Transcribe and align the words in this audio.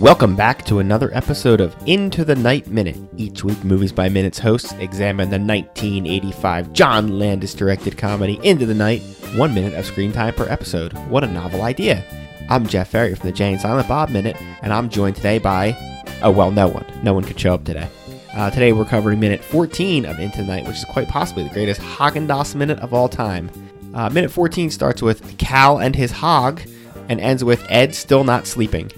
Welcome 0.00 0.36
back 0.36 0.64
to 0.64 0.78
another 0.78 1.10
episode 1.12 1.60
of 1.60 1.76
Into 1.84 2.24
the 2.24 2.34
Night 2.34 2.68
Minute. 2.68 2.96
Each 3.18 3.44
week, 3.44 3.62
Movies 3.64 3.92
by 3.92 4.08
Minutes 4.08 4.38
hosts 4.38 4.72
examine 4.78 5.28
the 5.28 5.38
1985 5.38 6.72
John 6.72 7.18
Landis 7.18 7.52
directed 7.52 7.98
comedy 7.98 8.40
Into 8.42 8.64
the 8.64 8.72
Night, 8.72 9.02
one 9.36 9.52
minute 9.52 9.74
of 9.74 9.84
screen 9.84 10.10
time 10.10 10.32
per 10.32 10.48
episode. 10.48 10.94
What 11.10 11.22
a 11.22 11.26
novel 11.26 11.60
idea! 11.60 12.02
I'm 12.48 12.66
Jeff 12.66 12.88
Ferry 12.88 13.14
from 13.14 13.28
the 13.28 13.36
Jay 13.36 13.52
and 13.52 13.60
Silent 13.60 13.88
Bob 13.88 14.08
Minute, 14.08 14.40
and 14.62 14.72
I'm 14.72 14.88
joined 14.88 15.16
today 15.16 15.36
by, 15.36 15.76
oh 16.22 16.30
well, 16.30 16.50
no 16.50 16.66
one. 16.66 16.86
No 17.02 17.12
one 17.12 17.24
could 17.24 17.38
show 17.38 17.52
up 17.52 17.64
today. 17.64 17.90
Uh, 18.34 18.48
today 18.48 18.72
we're 18.72 18.84
covering 18.84 19.18
minute 19.18 19.42
14 19.42 20.04
of 20.04 20.20
Into 20.20 20.38
the 20.38 20.44
Night, 20.44 20.64
which 20.64 20.76
is 20.76 20.84
quite 20.84 21.08
possibly 21.08 21.42
the 21.42 21.50
greatest 21.50 21.80
Haagen-Dazs 21.80 22.54
minute 22.54 22.78
of 22.78 22.94
all 22.94 23.08
time. 23.08 23.50
Uh, 23.92 24.08
minute 24.08 24.30
14 24.30 24.70
starts 24.70 25.02
with 25.02 25.36
Cal 25.38 25.78
and 25.78 25.96
his 25.96 26.12
hog, 26.12 26.60
and 27.08 27.20
ends 27.20 27.42
with 27.42 27.66
Ed 27.68 27.92
still 27.92 28.22
not 28.22 28.46
sleeping. 28.46 28.88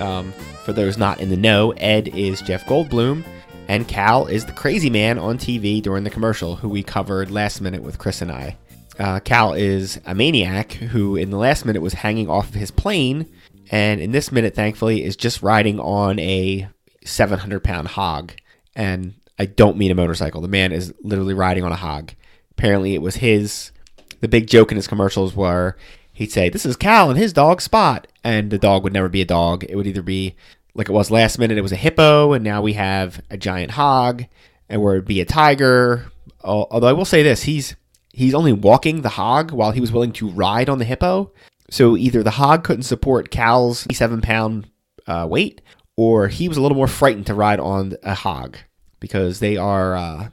Um, 0.00 0.32
for 0.64 0.72
those 0.72 0.98
not 0.98 1.20
in 1.20 1.28
the 1.28 1.36
know, 1.36 1.70
Ed 1.76 2.08
is 2.08 2.42
Jeff 2.42 2.64
Goldblum, 2.66 3.24
and 3.68 3.86
Cal 3.86 4.26
is 4.26 4.44
the 4.44 4.52
crazy 4.52 4.90
man 4.90 5.20
on 5.20 5.38
TV 5.38 5.80
during 5.80 6.02
the 6.02 6.10
commercial, 6.10 6.56
who 6.56 6.68
we 6.68 6.82
covered 6.82 7.30
last 7.30 7.60
minute 7.60 7.84
with 7.84 7.98
Chris 7.98 8.20
and 8.22 8.32
I. 8.32 8.56
Uh, 8.98 9.20
Cal 9.20 9.52
is 9.52 10.00
a 10.04 10.16
maniac 10.16 10.72
who, 10.72 11.14
in 11.14 11.30
the 11.30 11.38
last 11.38 11.64
minute, 11.64 11.80
was 11.80 11.92
hanging 11.92 12.28
off 12.28 12.48
of 12.48 12.54
his 12.54 12.72
plane, 12.72 13.28
and 13.70 14.00
in 14.00 14.10
this 14.10 14.32
minute, 14.32 14.56
thankfully, 14.56 15.04
is 15.04 15.14
just 15.14 15.44
riding 15.44 15.78
on 15.78 16.18
a 16.18 16.68
700 17.04 17.62
pound 17.62 17.86
hog. 17.86 18.32
And 18.74 19.14
I 19.38 19.46
don't 19.46 19.76
mean 19.76 19.90
a 19.90 19.94
motorcycle. 19.94 20.40
The 20.40 20.48
man 20.48 20.72
is 20.72 20.94
literally 21.02 21.34
riding 21.34 21.64
on 21.64 21.72
a 21.72 21.76
hog. 21.76 22.12
Apparently, 22.52 22.94
it 22.94 23.02
was 23.02 23.16
his. 23.16 23.72
The 24.20 24.28
big 24.28 24.46
joke 24.46 24.70
in 24.70 24.76
his 24.76 24.86
commercials 24.86 25.34
were 25.34 25.76
he'd 26.12 26.30
say, 26.30 26.48
This 26.48 26.66
is 26.66 26.76
Cal 26.76 27.10
and 27.10 27.18
his 27.18 27.32
dog 27.32 27.60
Spot. 27.60 28.06
And 28.22 28.50
the 28.50 28.58
dog 28.58 28.84
would 28.84 28.92
never 28.92 29.08
be 29.08 29.22
a 29.22 29.26
dog. 29.26 29.64
It 29.64 29.76
would 29.76 29.86
either 29.86 30.02
be 30.02 30.36
like 30.74 30.88
it 30.88 30.92
was 30.92 31.10
last 31.10 31.38
minute, 31.38 31.58
it 31.58 31.62
was 31.62 31.72
a 31.72 31.76
hippo, 31.76 32.32
and 32.32 32.44
now 32.44 32.62
we 32.62 32.74
have 32.74 33.20
a 33.30 33.36
giant 33.36 33.72
hog, 33.72 34.24
and 34.68 34.80
where 34.80 34.94
it'd 34.94 35.06
be 35.06 35.20
a 35.20 35.24
tiger. 35.24 36.10
Although 36.44 36.86
I 36.86 36.92
will 36.92 37.04
say 37.04 37.22
this, 37.22 37.42
he's 37.42 37.74
he's 38.12 38.34
only 38.34 38.52
walking 38.52 39.02
the 39.02 39.08
hog 39.10 39.50
while 39.50 39.72
he 39.72 39.80
was 39.80 39.92
willing 39.92 40.12
to 40.12 40.28
ride 40.28 40.68
on 40.68 40.78
the 40.78 40.84
hippo. 40.84 41.32
So 41.70 41.96
either 41.96 42.22
the 42.22 42.32
hog 42.32 42.64
couldn't 42.64 42.82
support 42.82 43.30
Cal's 43.30 43.86
seven 43.92 44.20
pound 44.20 44.68
uh, 45.06 45.26
weight, 45.28 45.60
or 46.00 46.28
he 46.28 46.48
was 46.48 46.56
a 46.56 46.62
little 46.62 46.78
more 46.78 46.86
frightened 46.86 47.26
to 47.26 47.34
ride 47.34 47.60
on 47.60 47.94
a 48.02 48.14
hog 48.14 48.56
because 49.00 49.38
they 49.38 49.58
are 49.58 49.94
uh, 49.94 50.30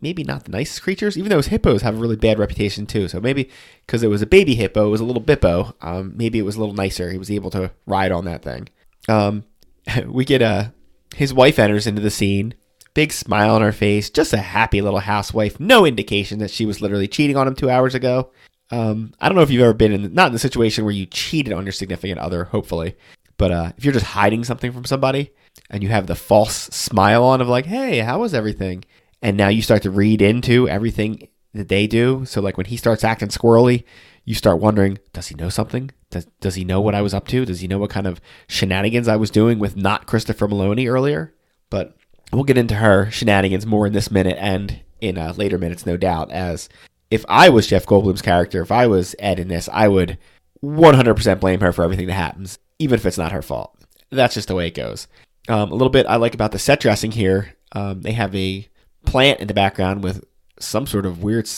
maybe 0.00 0.24
not 0.24 0.42
the 0.42 0.50
nicest 0.50 0.82
creatures, 0.82 1.16
even 1.16 1.30
though 1.30 1.40
hippos 1.40 1.82
have 1.82 1.94
a 1.94 2.00
really 2.00 2.16
bad 2.16 2.40
reputation 2.40 2.86
too. 2.86 3.06
So 3.06 3.20
maybe 3.20 3.48
because 3.86 4.02
it 4.02 4.08
was 4.08 4.20
a 4.20 4.26
baby 4.26 4.56
hippo, 4.56 4.84
it 4.84 4.90
was 4.90 5.00
a 5.00 5.04
little 5.04 5.22
bippo. 5.22 5.74
Um, 5.80 6.14
maybe 6.16 6.40
it 6.40 6.42
was 6.42 6.56
a 6.56 6.58
little 6.58 6.74
nicer. 6.74 7.12
He 7.12 7.18
was 7.18 7.30
able 7.30 7.50
to 7.50 7.70
ride 7.86 8.10
on 8.10 8.24
that 8.24 8.42
thing. 8.42 8.68
Um, 9.08 9.44
we 10.06 10.24
get 10.24 10.42
a 10.42 10.44
uh, 10.44 10.68
his 11.14 11.32
wife 11.32 11.60
enters 11.60 11.86
into 11.86 12.02
the 12.02 12.10
scene. 12.10 12.54
Big 12.92 13.12
smile 13.12 13.54
on 13.54 13.62
her 13.62 13.70
face, 13.70 14.10
just 14.10 14.32
a 14.32 14.38
happy 14.38 14.82
little 14.82 14.98
housewife. 14.98 15.60
No 15.60 15.86
indication 15.86 16.40
that 16.40 16.50
she 16.50 16.66
was 16.66 16.80
literally 16.80 17.06
cheating 17.06 17.36
on 17.36 17.46
him 17.46 17.54
two 17.54 17.70
hours 17.70 17.94
ago. 17.94 18.32
Um, 18.72 19.14
I 19.20 19.28
don't 19.28 19.36
know 19.36 19.42
if 19.42 19.52
you've 19.52 19.62
ever 19.62 19.72
been 19.72 19.92
in 19.92 20.14
not 20.14 20.26
in 20.26 20.32
the 20.32 20.40
situation 20.40 20.84
where 20.84 20.92
you 20.92 21.06
cheated 21.06 21.52
on 21.52 21.64
your 21.64 21.72
significant 21.72 22.18
other, 22.18 22.46
hopefully, 22.46 22.96
but 23.38 23.50
uh, 23.50 23.72
if 23.76 23.84
you're 23.84 23.94
just 23.94 24.06
hiding 24.06 24.44
something 24.44 24.72
from 24.72 24.84
somebody 24.84 25.32
and 25.70 25.82
you 25.82 25.88
have 25.88 26.06
the 26.06 26.14
false 26.14 26.54
smile 26.54 27.24
on 27.24 27.40
of 27.40 27.48
like, 27.48 27.66
"Hey, 27.66 28.00
how 28.00 28.20
was 28.20 28.34
everything?" 28.34 28.84
and 29.22 29.36
now 29.36 29.48
you 29.48 29.62
start 29.62 29.82
to 29.82 29.90
read 29.90 30.22
into 30.22 30.68
everything 30.68 31.28
that 31.54 31.68
they 31.68 31.86
do. 31.86 32.24
So 32.26 32.40
like 32.40 32.56
when 32.56 32.66
he 32.66 32.76
starts 32.76 33.04
acting 33.04 33.28
squirrely, 33.28 33.84
you 34.24 34.34
start 34.34 34.60
wondering, 34.60 34.98
does 35.12 35.28
he 35.28 35.34
know 35.34 35.48
something? 35.48 35.90
Does 36.10 36.26
does 36.40 36.54
he 36.54 36.64
know 36.64 36.80
what 36.80 36.94
I 36.94 37.02
was 37.02 37.14
up 37.14 37.26
to? 37.28 37.44
Does 37.44 37.60
he 37.60 37.68
know 37.68 37.78
what 37.78 37.90
kind 37.90 38.06
of 38.06 38.20
shenanigans 38.48 39.08
I 39.08 39.16
was 39.16 39.30
doing 39.30 39.58
with 39.58 39.76
not 39.76 40.06
Christopher 40.06 40.48
Maloney 40.48 40.86
earlier? 40.86 41.34
But 41.70 41.96
we'll 42.32 42.44
get 42.44 42.58
into 42.58 42.76
her 42.76 43.10
shenanigans 43.10 43.66
more 43.66 43.86
in 43.86 43.92
this 43.92 44.10
minute 44.10 44.36
and 44.38 44.80
in 45.00 45.18
uh, 45.18 45.34
later 45.36 45.58
minutes, 45.58 45.86
no 45.86 45.96
doubt. 45.96 46.30
As 46.30 46.68
if 47.10 47.24
I 47.28 47.48
was 47.48 47.66
Jeff 47.66 47.86
Goldblum's 47.86 48.22
character, 48.22 48.62
if 48.62 48.70
I 48.70 48.86
was 48.86 49.14
Ed 49.18 49.38
in 49.38 49.48
this, 49.48 49.68
I 49.72 49.88
would 49.88 50.18
100% 50.62 51.40
blame 51.40 51.60
her 51.60 51.72
for 51.72 51.84
everything 51.84 52.06
that 52.06 52.14
happens, 52.14 52.58
even 52.78 52.98
if 52.98 53.06
it's 53.06 53.18
not 53.18 53.32
her 53.32 53.42
fault. 53.42 53.76
That's 54.10 54.34
just 54.34 54.48
the 54.48 54.54
way 54.54 54.68
it 54.68 54.74
goes. 54.74 55.08
Um, 55.48 55.70
a 55.70 55.74
little 55.74 55.90
bit 55.90 56.06
I 56.06 56.16
like 56.16 56.34
about 56.34 56.52
the 56.52 56.58
set 56.58 56.80
dressing 56.80 57.12
here. 57.12 57.54
Um, 57.72 58.02
they 58.02 58.12
have 58.12 58.34
a 58.34 58.68
plant 59.04 59.40
in 59.40 59.48
the 59.48 59.54
background 59.54 60.02
with 60.02 60.24
some 60.58 60.86
sort 60.86 61.06
of 61.06 61.22
weird, 61.22 61.48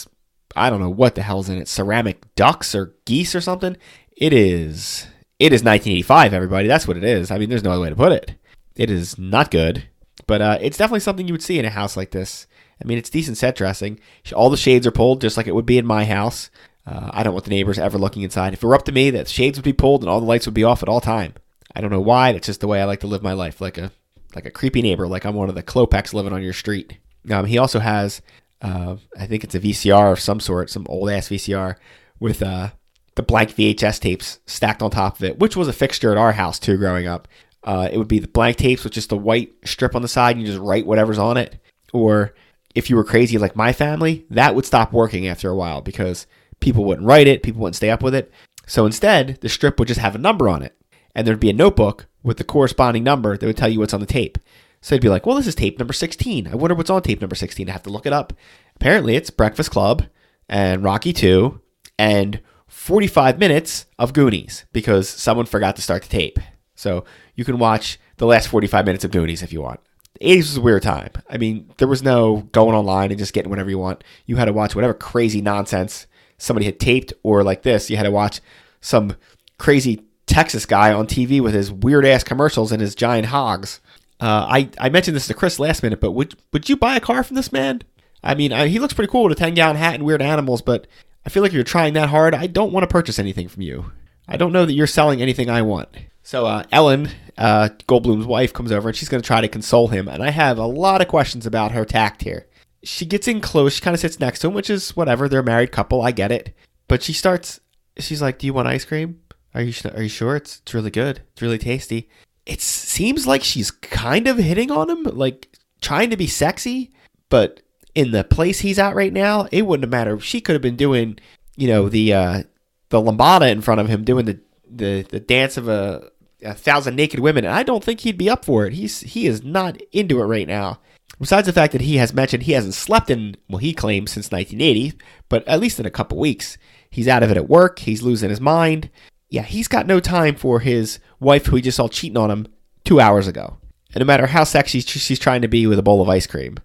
I 0.55 0.69
don't 0.69 0.81
know 0.81 0.89
what 0.89 1.15
the 1.15 1.21
hell's 1.21 1.49
in 1.49 1.57
it, 1.57 1.67
ceramic 1.67 2.35
ducks 2.35 2.75
or 2.75 2.95
geese 3.05 3.35
or 3.35 3.41
something. 3.41 3.77
It 4.15 4.33
is, 4.33 5.07
it 5.39 5.53
is 5.53 5.63
1985, 5.63 6.33
everybody. 6.33 6.67
That's 6.67 6.87
what 6.87 6.97
it 6.97 7.03
is. 7.03 7.31
I 7.31 7.37
mean, 7.37 7.49
there's 7.49 7.63
no 7.63 7.71
other 7.71 7.81
way 7.81 7.89
to 7.89 7.95
put 7.95 8.11
it. 8.11 8.35
It 8.75 8.89
is 8.89 9.17
not 9.17 9.51
good, 9.51 9.85
but 10.27 10.41
uh, 10.41 10.57
it's 10.61 10.77
definitely 10.77 10.99
something 11.01 11.27
you 11.27 11.33
would 11.33 11.43
see 11.43 11.59
in 11.59 11.65
a 11.65 11.69
house 11.69 11.97
like 11.97 12.11
this. 12.11 12.47
I 12.81 12.87
mean, 12.87 12.97
it's 12.97 13.09
decent 13.09 13.37
set 13.37 13.55
dressing. 13.55 13.99
All 14.33 14.49
the 14.49 14.57
shades 14.57 14.87
are 14.87 14.91
pulled, 14.91 15.21
just 15.21 15.37
like 15.37 15.47
it 15.47 15.55
would 15.55 15.65
be 15.65 15.77
in 15.77 15.85
my 15.85 16.05
house. 16.05 16.49
Uh, 16.89 17.11
I 17.13 17.21
don't 17.21 17.33
want 17.33 17.45
the 17.45 17.51
neighbors 17.51 17.77
ever 17.77 17.99
looking 17.99 18.23
inside. 18.23 18.53
If 18.53 18.63
it 18.63 18.67
were 18.67 18.73
up 18.73 18.85
to 18.85 18.91
me, 18.91 19.11
the 19.11 19.23
shades 19.25 19.57
would 19.59 19.63
be 19.63 19.73
pulled 19.73 20.01
and 20.01 20.09
all 20.09 20.19
the 20.19 20.25
lights 20.25 20.47
would 20.47 20.55
be 20.55 20.63
off 20.63 20.81
at 20.81 20.89
all 20.89 21.01
time. 21.01 21.35
I 21.75 21.81
don't 21.81 21.91
know 21.91 22.01
why. 22.01 22.31
That's 22.31 22.47
just 22.47 22.61
the 22.61 22.67
way 22.67 22.81
I 22.81 22.85
like 22.85 23.01
to 23.01 23.07
live 23.07 23.21
my 23.21 23.33
life, 23.33 23.61
like 23.61 23.77
a 23.77 23.91
like 24.35 24.45
a 24.45 24.51
creepy 24.51 24.81
neighbor, 24.81 25.07
like 25.07 25.25
I'm 25.25 25.35
one 25.35 25.49
of 25.49 25.55
the 25.55 25.63
Klopeks 25.63 26.13
living 26.13 26.33
on 26.33 26.43
your 26.43 26.53
street. 26.53 26.97
Um, 27.31 27.45
he 27.45 27.57
also 27.57 27.79
has, 27.79 28.21
uh, 28.61 28.97
I 29.17 29.25
think 29.25 29.43
it's 29.43 29.55
a 29.55 29.59
VCR 29.59 30.11
of 30.11 30.19
some 30.19 30.39
sort, 30.39 30.69
some 30.69 30.85
old 30.87 31.09
ass 31.09 31.29
VCR 31.29 31.75
with 32.19 32.41
uh, 32.43 32.69
the 33.15 33.23
blank 33.23 33.51
VHS 33.55 33.99
tapes 33.99 34.39
stacked 34.45 34.81
on 34.81 34.91
top 34.91 35.17
of 35.17 35.23
it, 35.23 35.39
which 35.39 35.55
was 35.55 35.67
a 35.67 35.73
fixture 35.73 36.11
at 36.11 36.17
our 36.17 36.31
house 36.31 36.59
too 36.59 36.77
growing 36.77 37.07
up. 37.07 37.27
Uh, 37.63 37.89
it 37.91 37.97
would 37.97 38.07
be 38.07 38.19
the 38.19 38.27
blank 38.27 38.57
tapes 38.57 38.83
with 38.83 38.93
just 38.93 39.11
a 39.11 39.17
white 39.17 39.51
strip 39.65 39.95
on 39.95 40.01
the 40.01 40.07
side, 40.07 40.35
and 40.35 40.41
you 40.45 40.51
just 40.51 40.63
write 40.63 40.85
whatever's 40.85 41.19
on 41.19 41.37
it. 41.37 41.59
Or 41.91 42.33
if 42.75 42.89
you 42.89 42.95
were 42.95 43.03
crazy 43.03 43.37
like 43.37 43.55
my 43.55 43.73
family, 43.73 44.25
that 44.29 44.55
would 44.55 44.65
stop 44.65 44.93
working 44.93 45.27
after 45.27 45.49
a 45.49 45.55
while 45.55 45.81
because 45.81 46.27
people 46.59 46.85
wouldn't 46.85 47.07
write 47.07 47.27
it, 47.27 47.43
people 47.43 47.61
wouldn't 47.61 47.75
stay 47.75 47.89
up 47.89 48.03
with 48.03 48.15
it. 48.15 48.31
So 48.67 48.85
instead, 48.85 49.39
the 49.41 49.49
strip 49.49 49.79
would 49.79 49.87
just 49.87 49.99
have 49.99 50.15
a 50.15 50.19
number 50.19 50.47
on 50.47 50.61
it, 50.61 50.75
and 51.15 51.25
there'd 51.25 51.39
be 51.39 51.49
a 51.49 51.53
notebook 51.53 52.07
with 52.21 52.37
the 52.37 52.43
corresponding 52.43 53.03
number 53.03 53.37
that 53.37 53.45
would 53.45 53.57
tell 53.57 53.69
you 53.69 53.79
what's 53.79 53.93
on 53.93 53.99
the 53.99 54.05
tape. 54.05 54.37
So 54.81 54.95
they'd 54.95 55.01
be 55.01 55.09
like, 55.09 55.25
well, 55.25 55.35
this 55.35 55.47
is 55.47 55.55
tape 55.55 55.79
number 55.79 55.93
16. 55.93 56.47
I 56.47 56.55
wonder 56.55 56.75
what's 56.75 56.89
on 56.89 57.01
tape 57.01 57.21
number 57.21 57.35
16. 57.35 57.67
I 57.67 57.71
have 57.71 57.83
to 57.83 57.89
look 57.89 58.05
it 58.05 58.13
up. 58.13 58.33
Apparently, 58.75 59.15
it's 59.15 59.29
Breakfast 59.29 59.71
Club 59.71 60.05
and 60.47 60.83
Rocky 60.83 61.11
2 61.11 61.59
and 61.97 62.41
45 62.67 63.39
minutes 63.39 63.87
of 63.97 64.13
Goonies 64.13 64.65
because 64.71 65.09
someone 65.09 65.45
forgot 65.45 65.75
to 65.75 65.81
start 65.81 66.03
the 66.03 66.09
tape. 66.09 66.39
So 66.75 67.03
you 67.35 67.43
can 67.43 67.57
watch 67.57 67.99
the 68.17 68.25
last 68.25 68.47
45 68.47 68.85
minutes 68.85 69.03
of 69.03 69.11
Goonies 69.11 69.43
if 69.43 69.51
you 69.51 69.61
want. 69.61 69.81
The 70.13 70.25
80s 70.27 70.37
was 70.37 70.57
a 70.57 70.61
weird 70.61 70.83
time. 70.83 71.11
I 71.29 71.37
mean, 71.37 71.71
there 71.77 71.87
was 71.87 72.01
no 72.01 72.47
going 72.51 72.75
online 72.75 73.11
and 73.11 73.19
just 73.19 73.33
getting 73.33 73.49
whatever 73.49 73.69
you 73.69 73.79
want. 73.79 74.03
You 74.25 74.37
had 74.37 74.45
to 74.45 74.53
watch 74.53 74.75
whatever 74.75 74.93
crazy 74.93 75.41
nonsense 75.41 76.07
somebody 76.39 76.65
had 76.65 76.79
taped, 76.79 77.13
or 77.21 77.43
like 77.43 77.61
this, 77.61 77.89
you 77.89 77.97
had 77.97 78.03
to 78.03 78.11
watch 78.11 78.41
some 78.81 79.15
crazy 79.59 80.01
Texas 80.25 80.65
guy 80.65 80.91
on 80.91 81.05
TV 81.05 81.41
with 81.41 81.53
his 81.53 81.71
weird 81.71 82.05
ass 82.05 82.23
commercials 82.23 82.71
and 82.71 82.81
his 82.81 82.95
giant 82.95 83.27
hogs. 83.27 83.79
Uh, 84.19 84.45
I 84.49 84.69
I 84.79 84.89
mentioned 84.89 85.15
this 85.15 85.27
to 85.27 85.33
Chris 85.33 85.59
last 85.59 85.83
minute, 85.83 85.99
but 86.01 86.11
would 86.11 86.35
would 86.51 86.67
you 86.67 86.75
buy 86.75 86.95
a 86.95 87.01
car 87.01 87.23
from 87.23 87.35
this 87.35 87.51
man? 87.51 87.81
I 88.23 88.35
mean, 88.35 88.51
I, 88.51 88.67
he 88.67 88.79
looks 88.79 88.93
pretty 88.93 89.11
cool 89.11 89.23
with 89.23 89.33
a 89.33 89.35
ten 89.35 89.53
gallon 89.53 89.77
hat 89.77 89.95
and 89.95 90.03
weird 90.03 90.21
animals, 90.21 90.61
but 90.61 90.87
I 91.25 91.29
feel 91.29 91.43
like 91.43 91.53
you're 91.53 91.63
trying 91.63 91.93
that 91.93 92.09
hard, 92.09 92.33
I 92.33 92.47
don't 92.47 92.71
want 92.71 92.83
to 92.83 92.87
purchase 92.87 93.19
anything 93.19 93.47
from 93.47 93.61
you. 93.61 93.91
I 94.27 94.37
don't 94.37 94.53
know 94.53 94.65
that 94.65 94.73
you're 94.73 94.87
selling 94.87 95.21
anything 95.21 95.49
I 95.49 95.61
want. 95.61 95.89
So 96.21 96.45
uh, 96.45 96.63
Ellen, 96.71 97.09
uh, 97.37 97.69
Goldblum's 97.87 98.25
wife, 98.25 98.53
comes 98.53 98.71
over 98.71 98.89
and 98.89 98.97
she's 98.97 99.09
going 99.09 99.21
to 99.21 99.27
try 99.27 99.41
to 99.41 99.47
console 99.47 99.87
him, 99.87 100.07
and 100.07 100.21
I 100.21 100.29
have 100.29 100.57
a 100.57 100.65
lot 100.65 101.01
of 101.01 101.07
questions 101.07 101.45
about 101.45 101.71
her 101.71 101.85
tact 101.85 102.23
here. 102.23 102.45
She 102.83 103.05
gets 103.05 103.27
in 103.27 103.41
close, 103.41 103.73
she 103.73 103.81
kind 103.81 103.93
of 103.93 103.99
sits 103.99 104.19
next 104.19 104.39
to 104.39 104.47
him, 104.47 104.53
which 104.53 104.69
is 104.69 104.95
whatever. 104.95 105.27
They're 105.27 105.41
a 105.41 105.43
married 105.43 105.71
couple, 105.71 106.01
I 106.01 106.11
get 106.11 106.31
it. 106.31 106.55
But 106.87 107.03
she 107.03 107.13
starts. 107.13 107.59
She's 107.97 108.21
like, 108.21 108.39
"Do 108.39 108.47
you 108.47 108.53
want 108.53 108.67
ice 108.67 108.85
cream? 108.85 109.21
Are 109.53 109.61
you 109.61 109.73
are 109.93 110.03
you 110.03 110.09
sure? 110.09 110.35
It's 110.35 110.59
it's 110.59 110.73
really 110.73 110.91
good. 110.91 111.21
It's 111.33 111.41
really 111.41 111.57
tasty." 111.57 112.09
it 112.49 112.61
seems 112.61 113.27
like 113.27 113.43
she's 113.43 113.69
kind 113.69 114.27
of 114.27 114.37
hitting 114.37 114.71
on 114.71 114.89
him, 114.89 115.03
like 115.03 115.49
trying 115.81 116.09
to 116.09 116.17
be 116.17 116.25
sexy, 116.25 116.91
but 117.29 117.61
in 117.93 118.09
the 118.09 118.23
place 118.23 118.59
he's 118.61 118.79
at 118.79 118.95
right 118.95 119.13
now, 119.13 119.47
it 119.51 119.67
wouldn't 119.67 119.83
have 119.83 119.91
mattered. 119.91 120.23
She 120.23 120.41
could 120.41 120.53
have 120.53 120.61
been 120.61 120.75
doing, 120.75 121.19
you 121.55 121.67
know, 121.67 121.89
the 121.89 122.11
uh, 122.11 122.43
the 122.89 122.99
lambada 122.99 123.51
in 123.51 123.61
front 123.61 123.81
of 123.81 123.87
him, 123.87 124.03
doing 124.03 124.25
the 124.25 124.39
the, 124.67 125.03
the 125.03 125.19
dance 125.19 125.57
of 125.57 125.67
a, 125.67 126.09
a 126.41 126.55
thousand 126.55 126.95
naked 126.95 127.19
women, 127.19 127.45
and 127.45 127.53
I 127.53 127.61
don't 127.61 127.83
think 127.83 127.99
he'd 127.99 128.17
be 128.17 128.31
up 128.31 128.45
for 128.45 128.65
it. 128.65 128.73
He's 128.73 129.01
he 129.01 129.27
is 129.27 129.43
not 129.43 129.79
into 129.91 130.19
it 130.19 130.25
right 130.25 130.47
now. 130.47 130.79
Besides 131.17 131.47
the 131.47 131.53
fact 131.53 131.73
that 131.73 131.81
he 131.81 131.97
has 131.97 132.13
mentioned 132.13 132.43
he 132.43 132.53
hasn't 132.53 132.75
slept 132.75 133.09
in, 133.09 133.35
well, 133.49 133.57
he 133.57 133.73
claims 133.73 134.11
since 134.11 134.31
1980, 134.31 134.97
but 135.27 135.47
at 135.47 135.59
least 135.59 135.79
in 135.79 135.85
a 135.85 135.91
couple 135.91 136.17
weeks. 136.17 136.57
He's 136.89 137.07
out 137.07 137.23
of 137.23 137.31
it 137.31 137.37
at 137.37 137.49
work. 137.49 137.79
He's 137.79 138.01
losing 138.01 138.29
his 138.29 138.41
mind 138.41 138.89
yeah, 139.29 139.43
he's 139.43 139.67
got 139.67 139.87
no 139.87 139.99
time 139.99 140.35
for 140.35 140.59
his 140.59 140.99
wife 141.19 141.45
who 141.45 141.55
he 141.55 141.61
just 141.61 141.77
saw 141.77 141.87
cheating 141.87 142.17
on 142.17 142.31
him 142.31 142.47
two 142.83 142.99
hours 142.99 143.27
ago. 143.27 143.57
And 143.93 144.01
no 144.01 144.05
matter 144.05 144.27
how 144.27 144.43
sexy 144.43 144.81
she's 144.81 145.19
trying 145.19 145.41
to 145.41 145.47
be 145.47 145.67
with 145.67 145.79
a 145.79 145.83
bowl 145.83 146.01
of 146.01 146.09
ice 146.09 146.27
cream, 146.27 146.57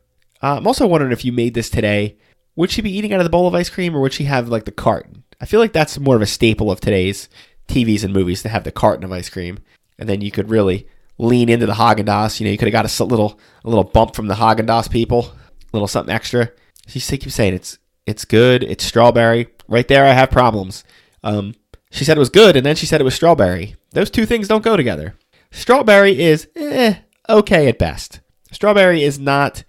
Uh, 0.43 0.57
I'm 0.57 0.67
also 0.67 0.87
wondering 0.87 1.13
if 1.13 1.25
you 1.25 1.33
made 1.33 1.55
this 1.55 1.71
today, 1.71 2.19
would 2.55 2.71
she 2.71 2.83
be 2.83 2.95
eating 2.95 3.13
out 3.13 3.21
of 3.21 3.25
the 3.25 3.31
bowl 3.31 3.47
of 3.47 3.55
ice 3.55 3.71
cream 3.71 3.97
or 3.97 4.01
would 4.01 4.13
she 4.13 4.25
have 4.25 4.49
like 4.49 4.65
the 4.65 4.73
carton? 4.73 5.25
I 5.41 5.47
feel 5.47 5.61
like 5.61 5.73
that's 5.73 5.99
more 5.99 6.17
of 6.17 6.23
a 6.23 6.27
staple 6.27 6.71
of 6.71 6.81
today's 6.81 7.29
TVs 7.69 8.05
and 8.05 8.13
movies 8.13 8.43
to 8.43 8.49
have 8.51 8.65
the 8.65 8.73
carton 8.73 9.05
of 9.05 9.13
ice 9.13 9.31
cream, 9.31 9.59
and 9.99 10.09
then 10.09 10.21
you 10.21 10.31
could 10.31 10.51
really 10.51 10.87
lean 11.19 11.49
into 11.49 11.67
the 11.67 11.75
Haagen 11.75 12.07
Dazs. 12.07 12.41
You 12.41 12.47
know, 12.47 12.53
you 12.53 12.59
could 12.59 12.73
have 12.73 12.73
got 12.73 13.01
a 13.01 13.05
little 13.05 13.39
a 13.65 13.69
little 13.69 13.85
bump 13.85 14.15
from 14.15 14.27
the 14.27 14.35
Haagen 14.35 14.67
Dazs 14.67 14.91
people, 14.91 15.27
a 15.27 15.35
little 15.73 15.89
something 15.89 16.15
extra. 16.15 16.51
She 16.87 17.01
keeps 17.01 17.35
saying 17.35 17.55
it's 17.55 17.79
it's 18.07 18.25
good, 18.25 18.63
it's 18.63 18.85
strawberry. 18.85 19.49
Right 19.67 19.89
there, 19.89 20.05
I 20.05 20.13
have 20.13 20.31
problems. 20.31 20.85
Um, 21.23 21.55
she 21.91 22.05
said 22.05 22.17
it 22.17 22.21
was 22.21 22.31
good, 22.31 22.57
and 22.57 22.67
then 22.67 22.77
she 22.77 22.87
said 22.87 23.01
it 23.01 23.05
was 23.05 23.15
strawberry. 23.15 23.77
Those 23.93 24.11
two 24.11 24.27
things 24.27 24.49
don't 24.49 24.65
go 24.65 24.77
together. 24.77 25.15
Strawberry 25.53 26.21
is 26.21 26.49
eh, 26.57 26.97
okay 27.29 27.69
at 27.69 27.79
best. 27.79 28.21
Strawberry 28.51 29.03
is 29.03 29.19
not. 29.19 29.65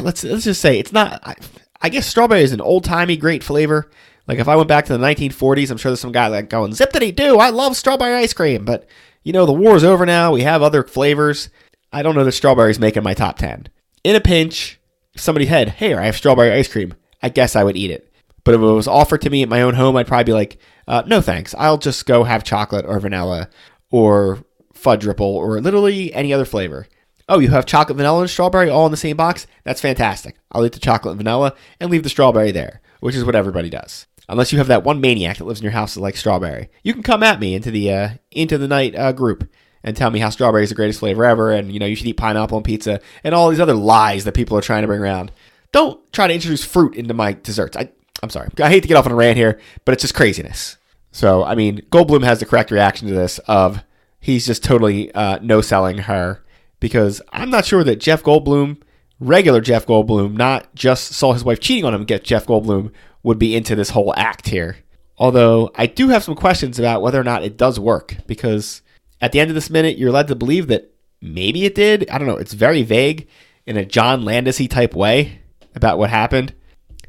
Let's 0.00 0.22
let's 0.22 0.44
just 0.44 0.60
say 0.60 0.78
it's 0.78 0.92
not. 0.92 1.20
I, 1.26 1.34
I 1.80 1.88
guess 1.88 2.06
strawberry 2.06 2.42
is 2.42 2.52
an 2.52 2.60
old 2.60 2.84
timey 2.84 3.16
great 3.16 3.42
flavor. 3.42 3.90
Like 4.28 4.38
if 4.38 4.46
I 4.46 4.54
went 4.54 4.68
back 4.68 4.84
to 4.84 4.96
the 4.96 5.04
1940s, 5.04 5.70
I'm 5.70 5.78
sure 5.78 5.90
there's 5.90 6.00
some 6.00 6.12
guy 6.12 6.28
like 6.28 6.48
going 6.48 6.70
zippity 6.72 7.14
doo. 7.14 7.38
I 7.38 7.50
love 7.50 7.76
strawberry 7.76 8.14
ice 8.14 8.32
cream, 8.32 8.64
but 8.64 8.86
you 9.22 9.32
know 9.32 9.46
the 9.46 9.52
war's 9.52 9.84
over 9.84 10.06
now. 10.06 10.32
We 10.32 10.42
have 10.42 10.62
other 10.62 10.82
flavors. 10.82 11.48
I 11.92 12.02
don't 12.02 12.14
know 12.14 12.24
that 12.24 12.32
strawberry's 12.32 12.78
making 12.78 13.02
my 13.02 13.14
top 13.14 13.38
ten. 13.38 13.68
In 14.04 14.16
a 14.16 14.20
pinch, 14.20 14.80
somebody 15.16 15.46
had, 15.46 15.68
hey, 15.68 15.94
I 15.94 16.04
have 16.06 16.16
strawberry 16.16 16.52
ice 16.52 16.68
cream. 16.68 16.94
I 17.22 17.28
guess 17.28 17.54
I 17.54 17.64
would 17.64 17.76
eat 17.76 17.90
it. 17.90 18.12
But 18.44 18.54
if 18.54 18.60
it 18.60 18.64
was 18.64 18.88
offered 18.88 19.20
to 19.22 19.30
me 19.30 19.42
at 19.42 19.48
my 19.48 19.62
own 19.62 19.74
home, 19.74 19.96
I'd 19.96 20.08
probably 20.08 20.24
be 20.24 20.32
like, 20.32 20.58
uh, 20.88 21.02
no 21.06 21.20
thanks. 21.20 21.54
I'll 21.56 21.78
just 21.78 22.06
go 22.06 22.24
have 22.24 22.42
chocolate 22.42 22.84
or 22.86 22.98
vanilla 22.98 23.48
or 23.90 24.44
fudge 24.72 25.04
ripple 25.04 25.36
or 25.36 25.60
literally 25.60 26.12
any 26.12 26.32
other 26.32 26.44
flavor. 26.44 26.88
Oh, 27.28 27.38
you 27.38 27.50
have 27.50 27.66
chocolate, 27.66 27.96
vanilla, 27.96 28.22
and 28.22 28.30
strawberry 28.30 28.68
all 28.68 28.86
in 28.86 28.90
the 28.90 28.96
same 28.96 29.16
box? 29.16 29.46
That's 29.62 29.80
fantastic. 29.80 30.36
I'll 30.50 30.66
eat 30.66 30.72
the 30.72 30.80
chocolate 30.80 31.12
and 31.12 31.20
vanilla 31.20 31.54
and 31.78 31.88
leave 31.90 32.02
the 32.02 32.08
strawberry 32.08 32.50
there, 32.50 32.80
which 33.02 33.16
is 33.16 33.24
what 33.24 33.34
everybody 33.34 33.68
does. 33.68 34.06
Unless 34.28 34.52
you 34.52 34.58
have 34.58 34.68
that 34.68 34.84
one 34.84 35.00
maniac 35.00 35.38
that 35.38 35.44
lives 35.44 35.58
in 35.58 35.64
your 35.64 35.72
house 35.72 35.94
that 35.94 36.00
likes 36.00 36.20
strawberry, 36.20 36.70
you 36.84 36.94
can 36.94 37.02
come 37.02 37.24
at 37.24 37.40
me 37.40 37.54
into 37.54 37.72
the 37.72 37.92
uh, 37.92 38.08
into 38.30 38.56
the 38.56 38.68
night 38.68 38.94
uh, 38.94 39.10
group 39.10 39.50
and 39.82 39.96
tell 39.96 40.10
me 40.10 40.20
how 40.20 40.30
strawberry 40.30 40.62
is 40.62 40.68
the 40.68 40.76
greatest 40.76 41.00
flavor 41.00 41.24
ever, 41.24 41.50
and 41.50 41.72
you 41.72 41.80
know 41.80 41.86
you 41.86 41.96
should 41.96 42.06
eat 42.06 42.16
pineapple 42.16 42.56
on 42.56 42.62
pizza, 42.62 43.00
and 43.24 43.34
all 43.34 43.50
these 43.50 43.60
other 43.60 43.74
lies 43.74 44.24
that 44.24 44.34
people 44.34 44.56
are 44.56 44.62
trying 44.62 44.82
to 44.82 44.86
bring 44.86 45.00
around. 45.00 45.32
Don't 45.72 46.00
try 46.12 46.28
to 46.28 46.34
introduce 46.34 46.64
fruit 46.64 46.94
into 46.94 47.12
my 47.12 47.32
desserts. 47.32 47.76
I, 47.76 47.90
I'm 48.22 48.30
sorry. 48.30 48.50
I 48.62 48.68
hate 48.68 48.82
to 48.82 48.88
get 48.88 48.96
off 48.96 49.06
on 49.06 49.12
a 49.12 49.16
rant 49.16 49.36
here, 49.36 49.58
but 49.84 49.92
it's 49.92 50.02
just 50.02 50.14
craziness. 50.14 50.76
So, 51.10 51.42
I 51.42 51.56
mean, 51.56 51.80
Goldblum 51.90 52.22
has 52.22 52.38
the 52.38 52.46
correct 52.46 52.70
reaction 52.70 53.08
to 53.08 53.14
this 53.14 53.38
of 53.40 53.82
he's 54.20 54.46
just 54.46 54.62
totally 54.62 55.12
uh, 55.12 55.40
no 55.42 55.60
selling 55.60 55.98
her 55.98 56.42
because 56.78 57.20
I'm 57.32 57.50
not 57.50 57.64
sure 57.64 57.82
that 57.82 57.96
Jeff 57.96 58.22
Goldblum, 58.22 58.80
regular 59.22 59.60
Jeff 59.60 59.86
Goldblum, 59.86 60.34
not 60.34 60.74
just 60.74 61.12
saw 61.12 61.32
his 61.32 61.44
wife 61.44 61.60
cheating 61.60 61.84
on 61.84 61.94
him, 61.94 62.04
get 62.04 62.24
Jeff 62.24 62.46
Goldblum 62.46 62.92
would 63.22 63.38
be 63.38 63.56
into 63.56 63.74
this 63.74 63.90
whole 63.90 64.12
act 64.16 64.48
here. 64.48 64.76
Although 65.16 65.70
I 65.76 65.86
do 65.86 66.08
have 66.08 66.24
some 66.24 66.34
questions 66.34 66.78
about 66.78 67.02
whether 67.02 67.20
or 67.20 67.24
not 67.24 67.44
it 67.44 67.56
does 67.56 67.78
work 67.78 68.16
because 68.26 68.82
at 69.20 69.32
the 69.32 69.40
end 69.40 69.50
of 69.50 69.54
this 69.54 69.70
minute, 69.70 69.96
you're 69.96 70.10
led 70.10 70.28
to 70.28 70.34
believe 70.34 70.66
that 70.66 70.92
maybe 71.20 71.64
it 71.64 71.74
did. 71.74 72.08
I 72.10 72.18
don't 72.18 72.26
know. 72.26 72.36
It's 72.36 72.54
very 72.54 72.82
vague 72.82 73.28
in 73.66 73.76
a 73.76 73.84
John 73.84 74.24
Landis 74.24 74.66
type 74.68 74.94
way 74.94 75.40
about 75.74 75.98
what 75.98 76.10
happened. 76.10 76.54